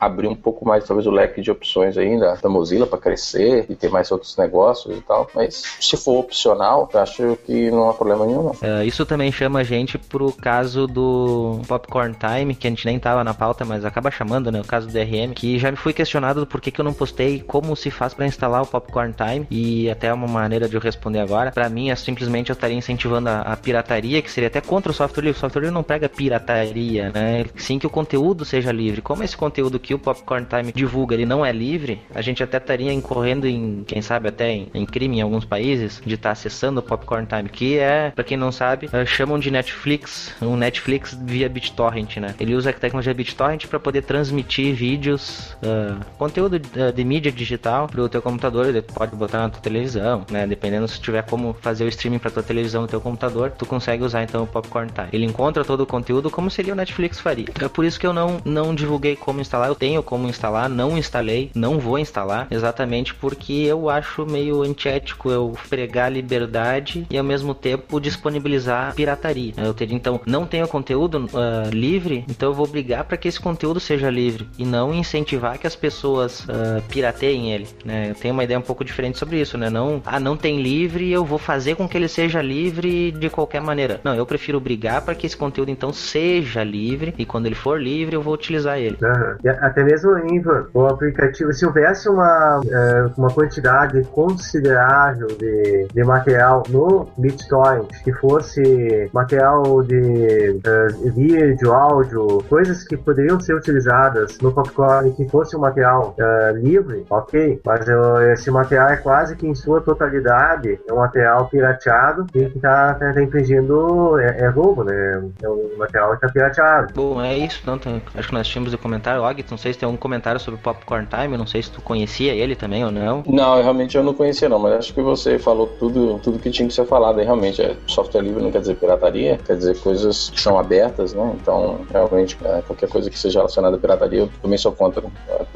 [0.00, 3.74] abrir um pouco mais, talvez, o leque de opções ainda da Mozilla para crescer e
[3.74, 5.28] ter mais outros negócios e tal.
[5.34, 8.48] Mas se for opcional, eu acho que não há problema nenhum.
[8.48, 12.98] Uh, isso também chama a gente pro caso do Popcorn Time, que a gente nem
[12.98, 14.60] tava na pauta, mas acaba chamando, né?
[14.60, 17.40] O caso do DRM, que já me fui questionado do porquê que eu não postei
[17.40, 21.20] como se faz para instalar o Popcorn Time e até uma maneira de eu responder
[21.20, 21.50] agora.
[21.50, 24.94] Para mim é simplesmente eu estaria incentivando a, a, pirataria, que seria até contra o
[24.94, 25.38] software livre.
[25.38, 27.44] O software livre não pega pirataria, né?
[27.56, 29.00] Sim que o conteúdo seja livre.
[29.04, 32.56] Como esse conteúdo que o Popcorn Time divulga, ele não é livre, a gente até
[32.56, 36.32] estaria incorrendo em, quem sabe até em, em crime em alguns países de estar tá
[36.32, 40.56] acessando o Popcorn Time, que é, para quem não sabe, uh, chamam de Netflix, um
[40.56, 42.34] Netflix via BitTorrent, né?
[42.40, 47.86] Ele usa a tecnologia BitTorrent para poder transmitir vídeos, uh, conteúdo de, de mídia digital
[47.86, 50.46] pro teu computador, ele pode botar na tua televisão, né?
[50.46, 54.02] Dependendo se tiver como fazer o streaming para tua televisão no teu computador, tu consegue
[54.02, 55.08] usar então o Popcorn Time.
[55.12, 57.46] Ele encontra todo o conteúdo como seria o Netflix faria.
[57.60, 59.68] É por isso que eu não, não divulguei como instalar.
[59.68, 65.30] Eu tenho como instalar, não instalei, não vou instalar, exatamente porque eu acho meio antiético
[65.30, 69.52] eu pregar liberdade e ao mesmo tempo disponibilizar pirataria.
[69.56, 73.40] Eu teria então não tenho conteúdo uh, livre, então eu vou brigar para que esse
[73.40, 77.66] conteúdo seja livre e não incentivar que as pessoas uh, pirateiem ele.
[77.84, 78.10] Né?
[78.10, 79.68] Eu tenho uma ideia um pouco diferente sobre isso, né?
[79.68, 83.60] Não, ah, não tem livre, eu vou fazer com que ele seja livre de qualquer
[83.60, 84.00] maneira.
[84.04, 87.80] Não, eu prefiro brigar para que esse conteúdo então seja livre e quando ele for
[87.80, 88.83] livre eu vou utilizar ele.
[88.90, 89.50] Uhum.
[89.60, 96.62] Até mesmo, Ivan, o aplicativo, se houvesse uma, uh, uma quantidade considerável de, de material
[96.68, 104.52] no BitTorrent que fosse material de uh, vídeo, áudio, coisas que poderiam ser utilizadas no
[104.52, 107.86] Popcorn que fosse um material uh, livre, ok, mas
[108.32, 112.94] esse material é quase que em sua totalidade é um material pirateado e que está
[112.94, 115.22] tá, tá infringindo é, é, roubo, né?
[115.42, 116.94] É um material que está pirateado.
[116.94, 117.88] Bom, é isso, tanto.
[118.14, 119.22] Acho que nós tínhamos um comentário.
[119.22, 121.80] Og, não sei se tem algum comentário sobre o Popcorn Time, não sei se tu
[121.80, 123.22] conhecia ele também ou não.
[123.26, 126.68] Não, realmente eu não conhecia não, mas acho que você falou tudo, tudo que tinha
[126.68, 127.62] que ser falado aí, realmente.
[127.62, 131.36] É, software livre não quer dizer pirataria, quer dizer coisas que são abertas, né?
[131.40, 135.02] Então, realmente, é, qualquer coisa que seja relacionada à pirataria, eu também sou contra.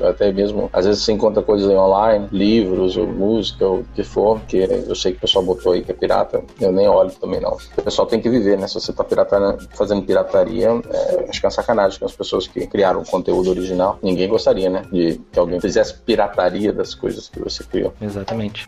[0.02, 4.40] Até mesmo, às vezes você encontra coisas online, livros, ou música, ou o que for,
[4.46, 7.40] que eu sei que o pessoal botou aí que é pirata, eu nem olho também
[7.40, 7.57] não.
[7.76, 8.66] O pessoal tem que viver, né?
[8.66, 12.46] Se você tá piratando, fazendo pirataria, é, acho que é uma sacanagem com as pessoas
[12.46, 13.99] que criaram conteúdo original.
[14.03, 14.83] Ninguém gostaria, né?
[14.92, 17.92] De que alguém fizesse pirataria das coisas que você criou.
[18.01, 18.66] Exatamente.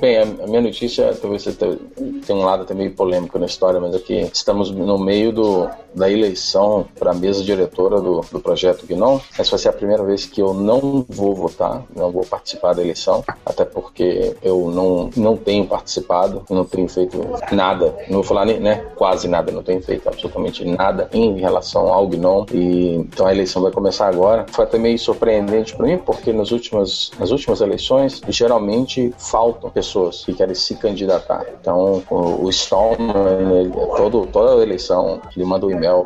[0.00, 4.30] Bem, a minha notícia, talvez tenha um lado até meio polêmico na história, mas aqui
[4.32, 9.18] estamos no meio do, da eleição para a mesa diretora do, do projeto Gnon.
[9.36, 12.82] Essa vai ser a primeira vez que eu não vou votar, não vou participar da
[12.82, 17.18] eleição, até porque eu não, não tenho participado, não tenho feito
[17.50, 21.92] nada, não vou falar nem, né, quase nada, não tenho feito absolutamente nada em relação
[21.92, 22.46] ao Gnon.
[22.52, 24.46] E, então a eleição vai começar agora.
[24.52, 29.87] Foi até meio surpreendente para mim, porque nas últimas, nas últimas eleições, geralmente faltam pessoas
[29.88, 31.46] pessoas que querem se candidatar.
[31.60, 36.04] Então, o, o Stallman, ele, todo, toda a eleição, ele manda um e-mail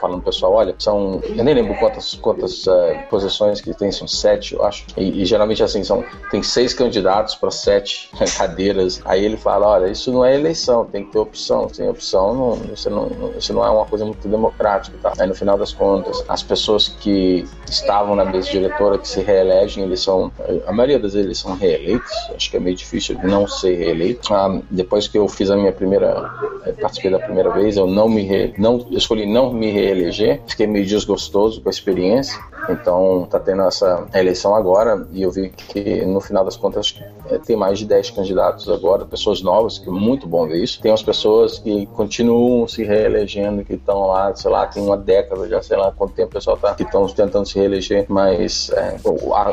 [0.00, 2.72] falando, pessoal, olha, são, eu nem lembro quantas, quantas uh,
[3.10, 4.86] posições que tem, são sete, eu acho.
[4.96, 9.00] E, e geralmente, assim, são, tem seis candidatos para sete cadeiras.
[9.04, 11.68] Aí ele fala, olha, isso não é eleição, tem que ter opção.
[11.68, 14.96] Sem opção, não, isso, não, isso não é uma coisa muito democrática.
[15.02, 15.12] Tá?
[15.18, 19.84] Aí, no final das contas, as pessoas que estavam na mesa diretora, que se reelegem,
[19.84, 20.32] eles são,
[20.66, 24.32] a maioria das vezes são reeleitos, acho que é meio difícil não ser reeleito.
[24.32, 26.30] Ah, depois que eu fiz a minha primeira,
[26.64, 30.40] eh, participei da primeira vez, eu não me re, não escolhi não me reeleger.
[30.46, 32.38] Fiquei meio desgostoso com a experiência.
[32.68, 37.00] Então tá tendo essa eleição agora e eu vi que no final das contas
[37.30, 40.80] eh, tem mais de 10 candidatos agora, pessoas novas, que é muito bom ver isso.
[40.80, 45.48] Tem as pessoas que continuam se reelegendo, que estão lá, sei lá, tem uma década
[45.48, 48.96] já, sei lá quanto tempo o pessoal tá que estão tentando se reeleger, mas é,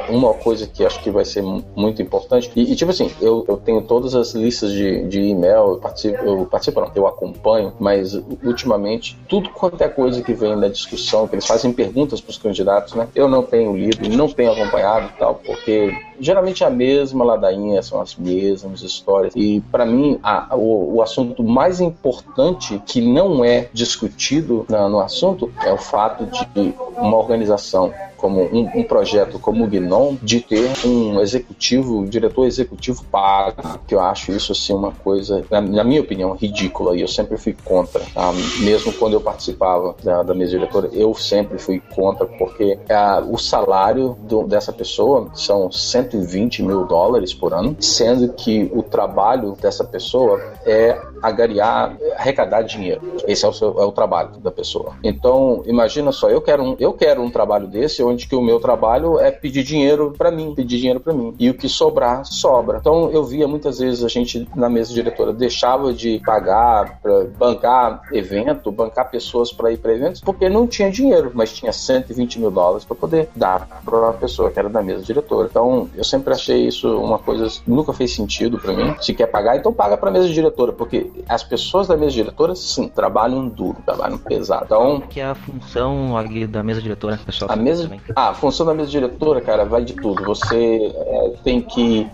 [0.09, 3.57] uma coisa que acho que vai ser muito importante e, e tipo assim, eu, eu
[3.57, 8.13] tenho todas as listas de, de e-mail, eu participo, eu participo não, eu acompanho, mas
[8.43, 12.37] ultimamente tudo quanto é coisa que vem da discussão, que eles fazem perguntas para os
[12.37, 13.04] candidatos, né?
[13.13, 18.01] Eu não tenho lido, não tenho acompanhado tal, porque geralmente é a mesma ladainha, são
[18.01, 19.33] as mesmas histórias.
[19.35, 24.99] E para mim, a, o, o, assunto mais importante que não é discutido na, no
[24.99, 30.41] assunto é o fato de uma organização como um, um, projeto como o Gnom de
[30.41, 35.61] ter um executivo, um diretor executivo pago, que eu acho isso assim uma coisa, na,
[35.61, 38.01] na minha opinião, ridícula e eu sempre fui contra.
[38.13, 38.31] Tá?
[38.61, 43.37] Mesmo quando eu participava da, da mesa diretora, eu sempre fui contra porque a, o
[43.37, 45.71] salário do, dessa pessoa são
[46.05, 53.01] 120 mil dólares por ano, sendo que o trabalho dessa pessoa é agariar, arrecadar dinheiro.
[53.27, 54.93] Esse é o, seu, é o trabalho da pessoa.
[55.03, 58.59] Então, imagina só, eu quero um, eu quero um trabalho desse onde que o meu
[58.59, 61.33] trabalho é pedir dinheiro para mim, pedir dinheiro para mim.
[61.39, 62.77] E o que sobrar, sobra.
[62.77, 68.01] Então, eu via muitas vezes a gente na mesa diretora deixava de pagar para bancar
[68.11, 72.51] evento, bancar pessoas para ir para eventos, porque não tinha dinheiro, mas tinha 120 mil
[72.51, 75.47] dólares para poder dar para uma pessoa que era da mesa diretora.
[75.49, 78.95] Então, eu sempre achei isso uma coisa nunca fez sentido para mim.
[79.01, 82.87] Se quer pagar, então paga para mesa diretora, porque as pessoas da mesa diretora, sim,
[82.87, 84.65] trabalham duro, trabalham pesado.
[84.65, 87.51] Então, que é a função ali da mesa diretora, pessoal?
[87.51, 90.23] A mesa, ah, a função da mesa diretora, cara, vai de tudo.
[90.23, 92.07] Você é, tem que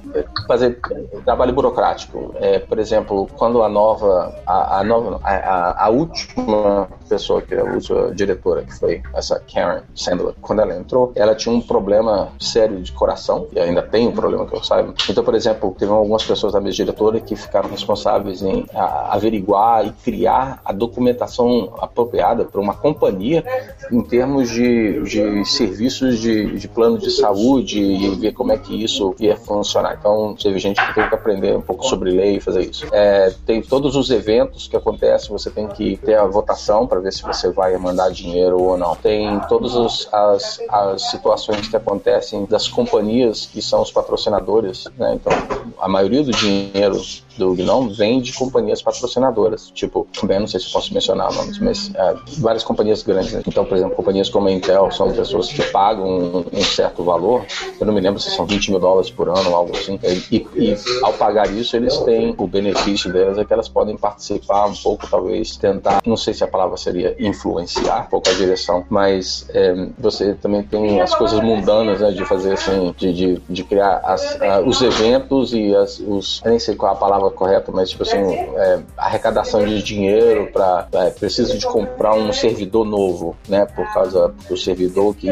[0.47, 0.79] fazer
[1.25, 2.33] trabalho burocrático.
[2.35, 7.59] É, por exemplo, quando a nova, a, a nova, a, a, última pessoa que é
[7.59, 12.29] a última diretora, que foi essa Karen Sandler, quando ela entrou, ela tinha um problema
[12.39, 14.93] sério de coração e ainda tem um problema que eu saiba.
[15.09, 19.91] Então, por exemplo, teve algumas pessoas da mesa diretora que ficaram responsáveis em averiguar e
[19.91, 23.43] criar a documentação apropriada para uma companhia
[23.91, 28.83] em termos de, de serviços de, de plano de saúde e ver como é que
[28.83, 29.97] isso ia funcionar.
[29.99, 32.85] Então, teve gente que teve que aprender um pouco sobre lei e fazer isso.
[32.91, 37.13] É, tem todos os eventos que acontecem, você tem que ter a votação para ver
[37.13, 38.95] se você vai mandar dinheiro ou não.
[38.95, 39.75] Tem todas
[40.11, 44.87] as, as situações que acontecem das companhias que são os patrocinadores.
[44.97, 45.15] Né?
[45.15, 45.31] Então,
[45.79, 47.01] a maioria do dinheiro
[47.37, 51.91] do Gnome vem de companhias patrocinadoras, tipo, bem, não sei se posso mencionar nomes, mas
[51.95, 53.33] é, várias companhias grandes.
[53.33, 53.43] Né?
[53.47, 57.45] Então, por exemplo, companhias como a Intel são pessoas que pagam um, um, certo valor,
[57.79, 59.99] eu não me lembro se são 20 mil dólares por ano algo assim,
[60.31, 64.65] e, e, ao pagar isso, eles têm o benefício delas é que elas podem participar
[64.65, 68.85] um pouco, talvez tentar, não sei se a palavra seria influenciar um pouco a direção,
[68.89, 73.63] mas é, você também tem as coisas mundanas né, de fazer assim, de, de de
[73.63, 76.41] criar as, uh, os eventos e as, os.
[76.43, 80.49] Eu nem sei qual é a palavra correta, mas tipo assim, é, arrecadação de dinheiro
[80.51, 80.87] para.
[80.93, 83.65] É, preciso de comprar um servidor novo, né?
[83.65, 85.27] Por causa do servidor que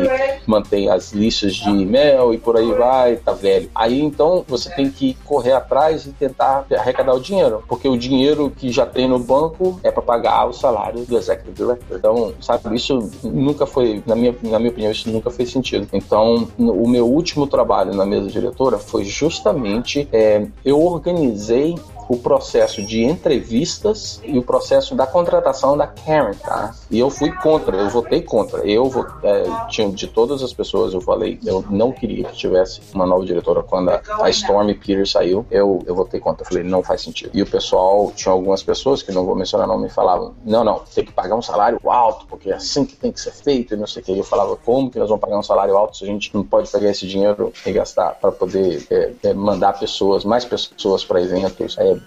[0.46, 3.70] mantém as listas de e-mail e por aí vai, tá velho.
[3.74, 8.52] Aí então você tem que correr atrás e tentar arrecadar o dinheiro, porque o dinheiro
[8.56, 11.98] que já tem no banco é para pagar o salário do executive director.
[11.98, 15.88] Então, sabe, isso nunca foi, na minha, na minha opinião, isso nunca fez sentido.
[15.94, 21.76] Então, o meu último trabalho na mesa diretora foi justamente é, eu organizei
[22.10, 26.74] o processo de entrevistas e o processo da contratação da Karen, tá?
[26.90, 28.68] E eu fui contra, eu votei contra.
[28.68, 28.90] Eu
[29.22, 33.24] é, tinha de todas as pessoas, eu falei, eu não queria que tivesse uma nova
[33.24, 35.46] diretora quando a, a Stormy Peters saiu.
[35.52, 37.30] Eu, eu votei contra, eu falei, não faz sentido.
[37.32, 40.82] E o pessoal, tinha algumas pessoas que não vou mencionar não me falavam, não, não,
[40.94, 43.78] tem que pagar um salário alto, porque é assim que tem que ser feito e
[43.78, 44.18] não sei o que.
[44.18, 46.72] Eu falava, como que nós vamos pagar um salário alto se a gente não pode
[46.72, 51.78] pegar esse dinheiro e gastar para poder é, é, mandar pessoas, mais pessoas para eventos,
[51.78, 51.99] é,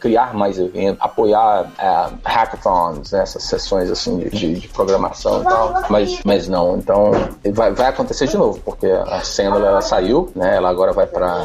[0.00, 5.44] criar mais eventos, apoiar é, hackathons, né, essas sessões assim de, de, de, programação e
[5.44, 7.12] tal, mas, mas não, então
[7.52, 11.42] vai, vai acontecer de novo, porque a Sandra ela saiu, né, ela agora vai para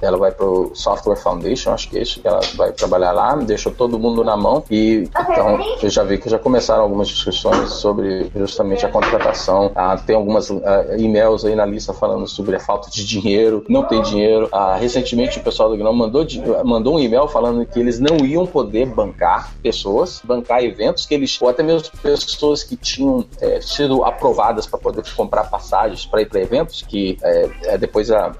[0.00, 3.98] ela vai pro Software Foundation, acho que é isso, ela vai trabalhar lá, deixou todo
[3.98, 8.84] mundo na mão e então eu já vi que já começaram algumas discussões sobre justamente
[8.86, 13.04] a contratação, ah, tem algumas ah, e-mails aí na lista falando sobre a falta de
[13.04, 16.26] dinheiro, não tem dinheiro, ah, recentemente o pessoal do Gnome mandou,
[16.64, 21.40] mandou um e-mail falando que eles não iam poder bancar pessoas, bancar eventos que eles,
[21.40, 26.26] ou até mesmo pessoas que tinham é, sido aprovadas para poder comprar passagens para ir
[26.26, 28.32] para eventos, que é, é, depois a,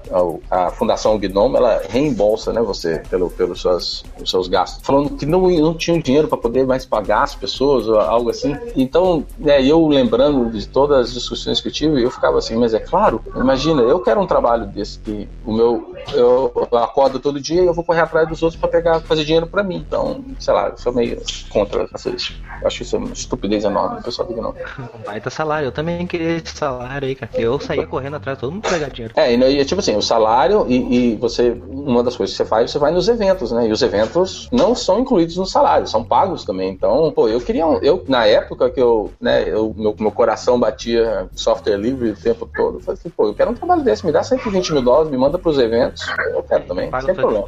[0.49, 5.25] a, a, Fundação Gnome ela reembolsa né, você pelo, pelos seus, seus gastos, falando que
[5.25, 8.55] não, não tinham dinheiro para poder mais pagar as pessoas ou algo assim.
[8.75, 12.73] Então, né, eu lembrando de todas as discussões que eu tive, eu ficava assim, mas
[12.73, 17.61] é claro, imagina, eu quero um trabalho desse que o meu eu acordo todo dia
[17.61, 19.83] e eu vou correr atrás dos outros para pegar fazer dinheiro para mim.
[19.85, 22.33] Então, sei lá, eu sou meio contra essas.
[22.63, 24.55] Acho isso uma estupidez enorme, o pessoal diga não.
[25.05, 27.31] Baita salário, eu também queria esse salário aí, cara.
[27.35, 29.13] Eu saía correndo atrás todo mundo pegar dinheiro.
[29.17, 32.71] É, e tipo assim, o salário e, e, você, uma das coisas que você faz,
[32.71, 33.67] você vai nos eventos, né?
[33.67, 36.69] E os eventos não são incluídos no salário, são pagos também.
[36.69, 40.59] Então, pô, eu queria, um, eu, na época que eu, né, eu, meu, meu coração
[40.59, 44.05] batia software livre o tempo todo, eu falei assim, pô, eu quero um trabalho desse,
[44.05, 47.45] me dá 120 mil dólares, me manda pros eventos, eu quero também, Paga sem problema.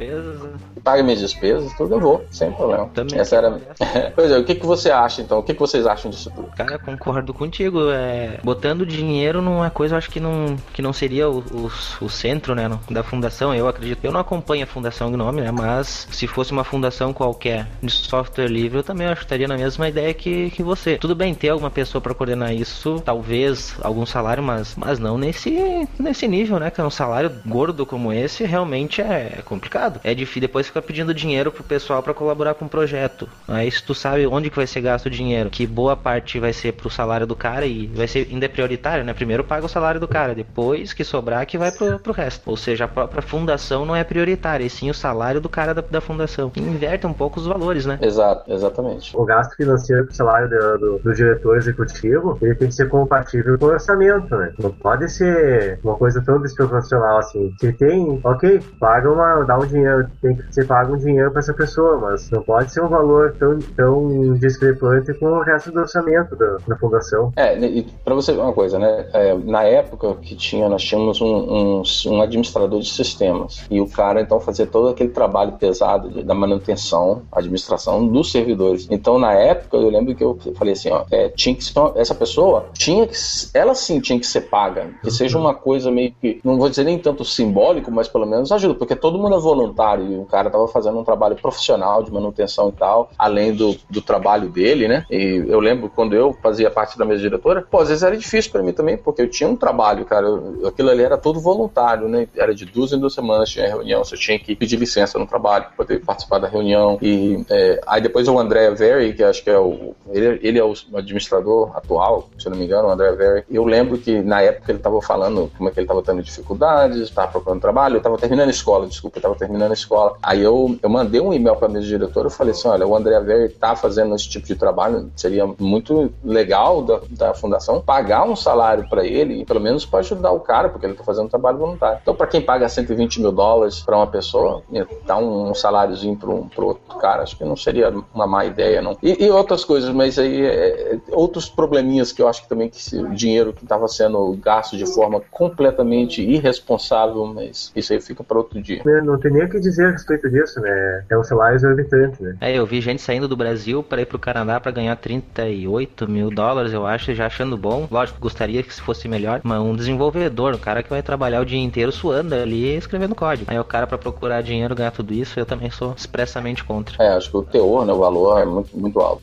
[0.82, 2.88] Paga minhas despesas tudo eu vou, sem problema.
[2.88, 3.18] Também.
[3.18, 3.60] Essa era.
[4.14, 5.38] pois é, o que, que você acha então?
[5.38, 6.48] O que, que vocês acham disso tudo?
[6.56, 7.90] Cara, concordo contigo.
[7.90, 8.38] É...
[8.42, 12.54] Botando dinheiro numa coisa, eu acho que não, que não seria o, o, o centro,
[12.54, 13.54] né, da fundação.
[13.54, 14.04] Eu acredito.
[14.04, 15.50] Eu não acompanho a Fundação Gnome, né?
[15.50, 19.56] Mas se fosse uma fundação qualquer de software livre, eu também acho que estaria na
[19.56, 20.98] mesma ideia que, que você.
[20.98, 25.88] Tudo bem ter alguma pessoa para coordenar isso, talvez algum salário, mas, mas não nesse,
[25.98, 26.70] nesse nível, né?
[26.70, 30.00] Que é um salário gordo como esse, realmente é complicado.
[30.02, 33.28] É difícil depois ficar pedindo dinheiro pro pessoal para colaborar com o projeto.
[33.46, 36.52] Aí se tu sabe onde que vai ser gasto o dinheiro, que boa parte vai
[36.52, 39.12] ser pro salário do cara e vai ser ainda prioritário, né?
[39.12, 42.48] Primeiro paga o salário do cara, depois que sobrar que vai pro, pro resto.
[42.48, 45.82] Ou seja, a própria fundação não é prioritária, e sim o salário do cara da,
[45.82, 46.52] da fundação.
[46.56, 47.98] inverte um pouco os valores, né?
[48.00, 49.16] Exato, exatamente.
[49.16, 53.58] O gasto financeiro pro salário do, do, do diretor executivo, ele tem que ser compatível
[53.58, 54.52] com o orçamento, né?
[54.58, 57.54] Não pode ser uma coisa tão desproporcional assim.
[57.58, 61.40] Se tem, ok, paga uma, dá um dinheiro, tem que ser pago um dinheiro para
[61.40, 65.80] essa pessoa, mas não pode ser um valor tão, tão discrepante com o resto do
[65.80, 67.32] orçamento da, da fundação.
[67.36, 69.08] É, e para você ver uma coisa, né?
[69.12, 73.88] É, na época que tinha, nós tínhamos um, um, um, administrador de sistemas e o
[73.88, 78.86] cara então fazia todo aquele trabalho pesado da manutenção, administração dos servidores.
[78.90, 81.64] Então na época eu lembro que eu falei assim, ó, é, tinha que
[81.96, 83.14] essa pessoa tinha que,
[83.54, 86.84] ela sim tinha que ser paga, que seja uma coisa meio que, não vou dizer
[86.84, 90.50] nem tanto simbólico, mas pelo menos ajuda, porque todo mundo é voluntário e o cara
[90.50, 95.04] tava fazendo um trabalho profissional de manutenção e tal, além do, do trabalho dele, né?
[95.10, 98.52] E eu lembro quando eu fazia parte da mesa diretora, pô, às vezes era difícil
[98.52, 102.08] para mim também, porque eu tinha um trabalho, cara, eu, aquilo ali era todo voluntário,
[102.08, 102.28] né?
[102.36, 105.64] Era de duas em duas semanas tinha reunião, você tinha que pedir licença no trabalho
[105.66, 106.98] para poder participar da reunião.
[107.00, 109.94] E é, aí depois o André Very, que acho que é o.
[110.10, 113.44] Ele, ele é o administrador atual, se não me engano, o André Very.
[113.50, 116.98] Eu lembro que na época ele estava falando como é que ele estava tendo dificuldades,
[117.00, 120.16] estava procurando trabalho, eu estava terminando a escola, desculpa, eu estava terminando a escola.
[120.22, 122.86] Aí eu eu, eu mandei um e-mail para a mesa diretora, eu falei assim, olha,
[122.86, 127.80] o André Ver está fazendo esse tipo de trabalho, seria muito legal da, da fundação
[127.80, 131.26] pagar um salário para ele, pelo menos para ajudar o cara, porque ele está fazendo
[131.26, 131.98] um trabalho voluntário.
[132.02, 134.62] Então, para quem paga 120 mil dólares para uma pessoa,
[135.06, 138.96] dar um, saláriozinho para um, outro cara, acho que não seria uma má ideia, não.
[139.02, 142.68] E, e outras coisas, mas aí é, é outros probleminhas que eu acho que também
[142.68, 148.22] que o dinheiro que estava sendo gasto de forma completamente irresponsável, mas isso aí fica
[148.22, 148.82] para outro dia.
[149.02, 151.04] Não tem nem o que dizer a respeito disso, né?
[151.10, 152.36] É um salário exorbitante, né?
[152.40, 156.30] É, eu vi gente saindo do Brasil para ir pro Canadá para ganhar 38 mil
[156.30, 157.88] dólares, eu acho, já achando bom.
[157.90, 161.58] Lógico, gostaria que fosse melhor, mas um desenvolvedor, um cara que vai trabalhar o dia
[161.58, 163.50] inteiro suando ali escrevendo código.
[163.50, 167.02] Aí o cara para procurar dinheiro ganhar tudo isso, eu também sou expressamente contra.
[167.02, 169.22] É, acho que o teor, né, o valor é muito, muito alto.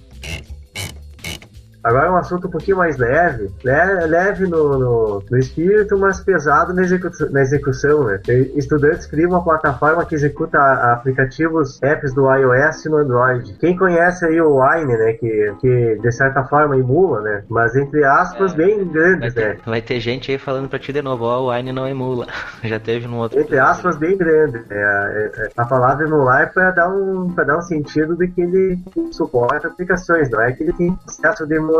[1.83, 4.05] Agora é um assunto um pouquinho mais leve, né?
[4.07, 8.05] leve no, no, no espírito, mas pesado na, execu na execução.
[8.05, 8.21] Né?
[8.55, 10.57] Estudantes criam uma plataforma que executa
[10.93, 13.57] aplicativos, apps do iOS e no Android.
[13.59, 15.13] Quem conhece aí o Wine, né?
[15.13, 17.43] Que, que de certa forma emula, né?
[17.49, 19.61] Mas entre aspas, é, bem grandes, vai ter, né?
[19.65, 22.27] Vai ter gente aí falando pra ti de novo, ó, oh, o Wine não emula.
[22.63, 23.37] Já teve num outro.
[23.37, 24.63] Entre aspas, bem grande.
[24.69, 28.27] É, é, é, a palavra emular é para dar um para dar um sentido de
[28.29, 28.79] que ele
[29.11, 31.72] suporta aplicações, não é que ele tem processo de emulação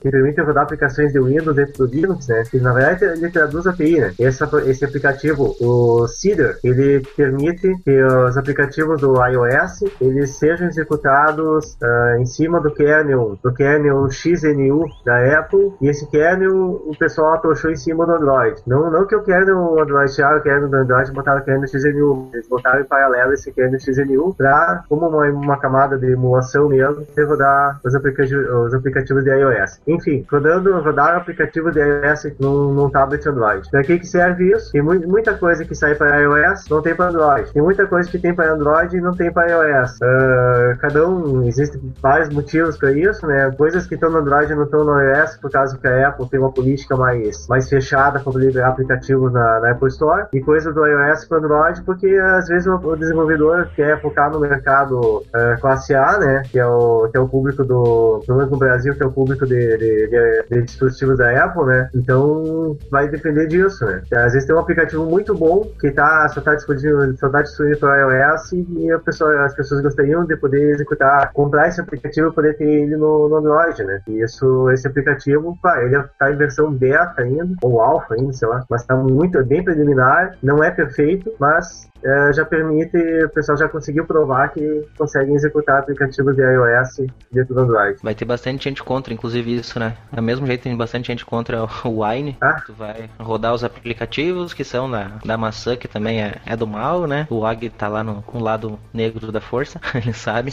[0.00, 2.42] que permite rodar aplicações de Windows dentro do Linux, né?
[2.50, 4.14] Que na verdade ele traduz API, né?
[4.18, 11.76] Esse, esse aplicativo, o Cedar, ele permite que os aplicativos do iOS eles sejam executados
[11.82, 17.34] uh, em cima do kernel, do kernel XNU da Apple, e esse kernel o pessoal
[17.34, 18.60] atochou em cima do Android.
[18.66, 21.68] Não, não que o kernel Android tiraram o kernel do Android e botaram o kernel
[21.68, 26.68] XNU, eles botaram em paralelo esse kernel XNU para, como uma, uma camada de emulação
[26.68, 29.80] mesmo, rodar os aplicativos, os aplicativos de iOS.
[29.86, 33.68] Enfim, rodando, rodar aplicativo de iOS num, num tablet Android.
[33.70, 34.72] Para que, que serve isso?
[34.72, 37.52] Tem mu muita coisa que sai para iOS, não tem para Android.
[37.52, 39.96] Tem muita coisa que tem para Android e não tem para iOS.
[39.96, 43.50] Uh, cada um, existem vários motivos para isso, né?
[43.56, 46.40] Coisas que estão no Android não estão no iOS, por causa que a Apple tem
[46.40, 50.86] uma política mais, mais fechada para liberar aplicativos na, na, Apple Store, e coisas do
[50.86, 56.18] iOS para Android, porque às vezes o, desenvolvedor quer focar no mercado uh, classe A,
[56.18, 56.42] né?
[56.50, 59.12] Que é o, que é o público do, pelo menos no Brasil, que é o
[59.12, 61.90] público público de, de, de, de, dispositivos da Apple, né?
[61.94, 64.02] Então vai depender disso, né?
[64.12, 67.78] Às vezes tem um aplicativo muito bom que tá, só está disponível, só tá disponível
[67.80, 72.56] para iOS e pessoa, as pessoas gostariam de poder executar, comprar esse aplicativo e poder
[72.56, 74.00] ter ele no, no Android, né?
[74.06, 78.48] E isso, esse aplicativo, pá, ele está em versão beta ainda, ou alpha ainda, sei
[78.48, 83.58] lá, mas está muito, bem preliminar, não é perfeito, mas é, já permite, o pessoal
[83.58, 87.98] já conseguiu provar que conseguem executar aplicativos de iOS dentro do Android.
[88.02, 89.96] Vai ter bastante gente contra, inclusive isso, né?
[90.12, 92.36] Do mesmo jeito tem bastante gente contra o Wine.
[92.40, 92.60] Ah.
[92.64, 96.66] Tu vai rodar os aplicativos que são da, da maçã, que também é, é do
[96.66, 97.26] mal, né?
[97.30, 100.52] O Og tá lá no, no lado negro da força, ele sabe.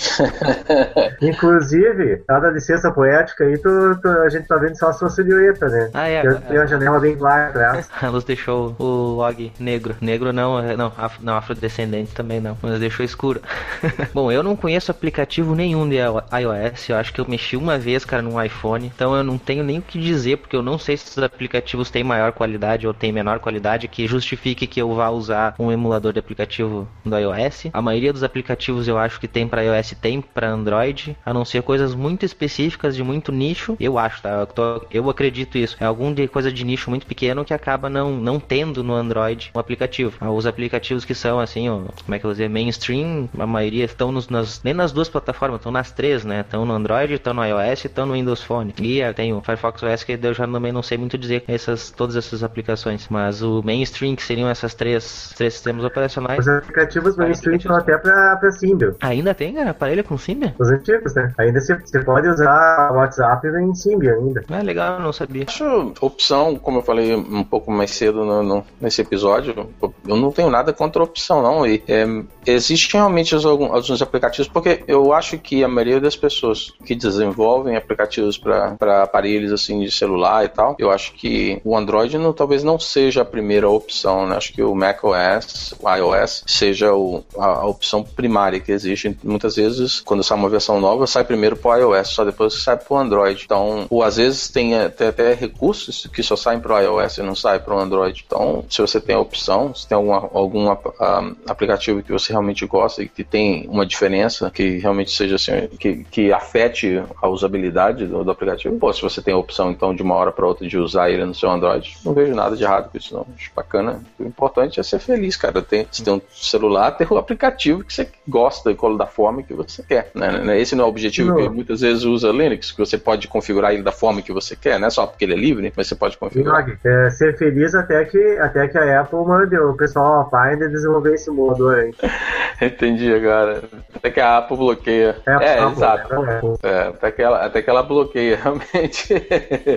[1.22, 5.68] inclusive, cada licença poética aí, tu, tu, a gente tá vendo só a sua silhueta,
[5.68, 5.90] né?
[5.94, 6.22] Ah, é.
[6.34, 7.90] Tem a janela bem clara atrás.
[8.02, 9.96] a luz deixou o Og negro.
[10.02, 13.42] Negro não, é, não, af, não afrodescendente também não, mas deixou escuro.
[14.14, 18.06] Bom, eu não conheço aplicativo nenhum de iOS, eu acho que eu mexi uma vez,
[18.06, 20.96] cara, no iPhone, então eu não tenho nem o que dizer, porque eu não sei
[20.96, 25.10] se os aplicativos têm maior qualidade ou têm menor qualidade que justifique que eu vá
[25.10, 27.68] usar um emulador de aplicativo do iOS.
[27.74, 31.46] A maioria dos aplicativos eu acho que tem para iOS tem para Android, a não
[31.46, 34.30] ser coisas muito específicas de muito nicho, eu acho, tá?
[34.30, 35.76] Eu, tô, eu acredito isso.
[35.80, 39.52] É algum de coisa de nicho muito pequeno que acaba não, não tendo no Android
[39.56, 40.14] um aplicativo.
[40.34, 44.12] Os aplicativos que assim, ó, como é que eu vou dizer, mainstream, a maioria estão
[44.12, 46.42] nos, nas, nem nas duas plataformas, estão nas três, né?
[46.42, 48.74] Estão no Android, estão no iOS e estão no Windows Phone.
[48.80, 51.92] E uh, tem o Firefox OS que eu já também não sei muito dizer essas,
[51.92, 56.40] todas essas aplicações, mas o mainstream, que seriam essas três, três sistemas operacionais.
[56.40, 58.94] Os aplicativos mainstream estão até para pra Symbian.
[59.02, 60.54] Ainda tem, cara, aparelho com Symbian?
[60.60, 61.34] Os antigos, né?
[61.38, 64.44] Ainda você, pode usar o WhatsApp em Symbian ainda.
[64.50, 65.46] É legal, não sabia.
[65.48, 69.70] Acho opção, como eu falei um pouco mais cedo no, no, nesse episódio,
[70.08, 71.66] eu não tenho nada contra a opção, não.
[71.66, 72.06] E é,
[72.46, 78.38] existem realmente alguns aplicativos, porque eu acho que a maioria das pessoas que desenvolvem aplicativos
[78.38, 82.80] para aparelhos assim de celular e tal, eu acho que o Android não, talvez não
[82.80, 84.36] seja a primeira opção, né?
[84.36, 89.16] Acho que o macOS, o iOS, seja o, a, a, opção primária que existe.
[89.24, 92.78] Muitas vezes, quando sai uma versão nova, sai primeiro para o iOS, só depois sai
[92.78, 93.44] para o Android.
[93.46, 97.22] Então, ou às vezes tem até, até recursos que só saem para o iOS e
[97.22, 98.24] não saem para o Android.
[98.26, 100.70] Então, se você tem a opção, se tem alguma, algum
[101.04, 105.68] uh, aplicativo que você realmente gosta e que tem uma diferença que realmente seja assim,
[105.80, 108.78] que, que afete a usabilidade do, do, aplicativo.
[108.78, 111.26] Pô, se você tem a opção, então, de uma hora para outra de usar ele
[111.26, 113.26] no seu Android, não vejo nada de errado com isso, não.
[113.36, 114.02] Acho bacana.
[114.20, 115.62] O importante é ser feliz, cara.
[115.62, 119.84] Tem, você tem um celular, ter o aplicativo que você gosta da forma que você
[119.84, 120.10] quer.
[120.16, 120.32] Né?
[120.40, 120.60] né?
[120.60, 121.38] Esse não é o objetivo não.
[121.38, 124.80] que muitas vezes usa Linux, que você pode configurar ele da forma que você quer,
[124.80, 126.66] não é só porque ele é livre, mas você pode configurar.
[126.84, 130.93] É, ser feliz até que, até que a Apple mande o pessoal a Finder desenvolver
[131.14, 131.94] esse modo aí.
[132.62, 133.64] Entendi agora.
[133.94, 135.18] Até que a Apple bloqueia.
[135.26, 136.22] É, é Apple, exato.
[136.22, 136.42] Né?
[136.64, 139.14] É, até, que ela, até que ela bloqueia, realmente.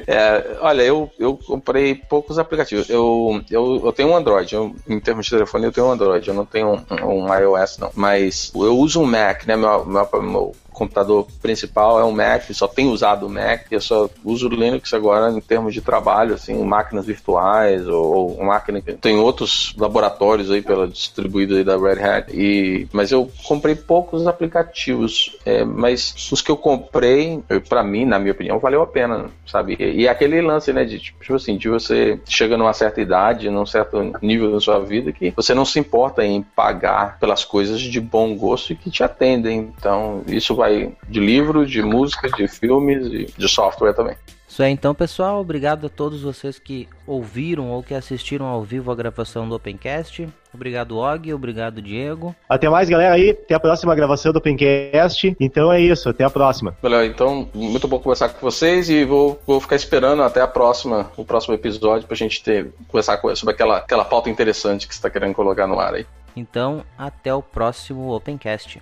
[0.06, 2.88] é, olha, eu, eu comprei poucos aplicativos.
[2.88, 4.54] Eu, eu, eu tenho um Android.
[4.54, 6.26] Eu, em termos de telefone, eu tenho um Android.
[6.26, 7.90] Eu não tenho um, um iOS, não.
[7.94, 9.56] Mas eu uso um Mac, né?
[9.56, 14.08] Meu, meu, meu computador principal é um Mac, só tenho usado o Mac, eu só
[14.22, 18.92] uso o Linux agora em termos de trabalho, assim, máquinas virtuais ou, ou máquina que
[18.92, 22.32] tem outros laboratórios aí pela distribuída aí da Red Hat.
[22.32, 28.18] E mas eu comprei poucos aplicativos, é, mas os que eu comprei, para mim, na
[28.18, 29.76] minha opinião, valeu a pena, sabe?
[29.78, 33.66] E, e aquele lance, né, de tipo assim, de você chega numa certa idade, num
[33.66, 38.00] certo nível da sua vida que você não se importa em pagar pelas coisas de
[38.00, 39.72] bom gosto e que te atendem.
[39.78, 44.16] Então, isso vai vai de livro, de música, de filmes e de software também.
[44.48, 45.40] Isso aí então, pessoal.
[45.40, 50.26] Obrigado a todos vocês que ouviram ou que assistiram ao vivo a gravação do Opencast.
[50.54, 51.34] Obrigado, Og.
[51.34, 52.34] Obrigado, Diego.
[52.48, 53.30] Até mais, galera aí.
[53.30, 55.36] Até a próxima gravação do Opencast.
[55.38, 56.08] Então é isso.
[56.08, 56.74] Até a próxima.
[56.80, 57.04] Valeu.
[57.04, 61.24] Então, muito bom conversar com vocês e vou, vou ficar esperando até a próxima, o
[61.24, 65.34] próximo episódio pra gente ter, conversar sobre aquela, aquela pauta interessante que você está querendo
[65.34, 66.06] colocar no ar aí.
[66.34, 68.80] Então, até o próximo Opencast.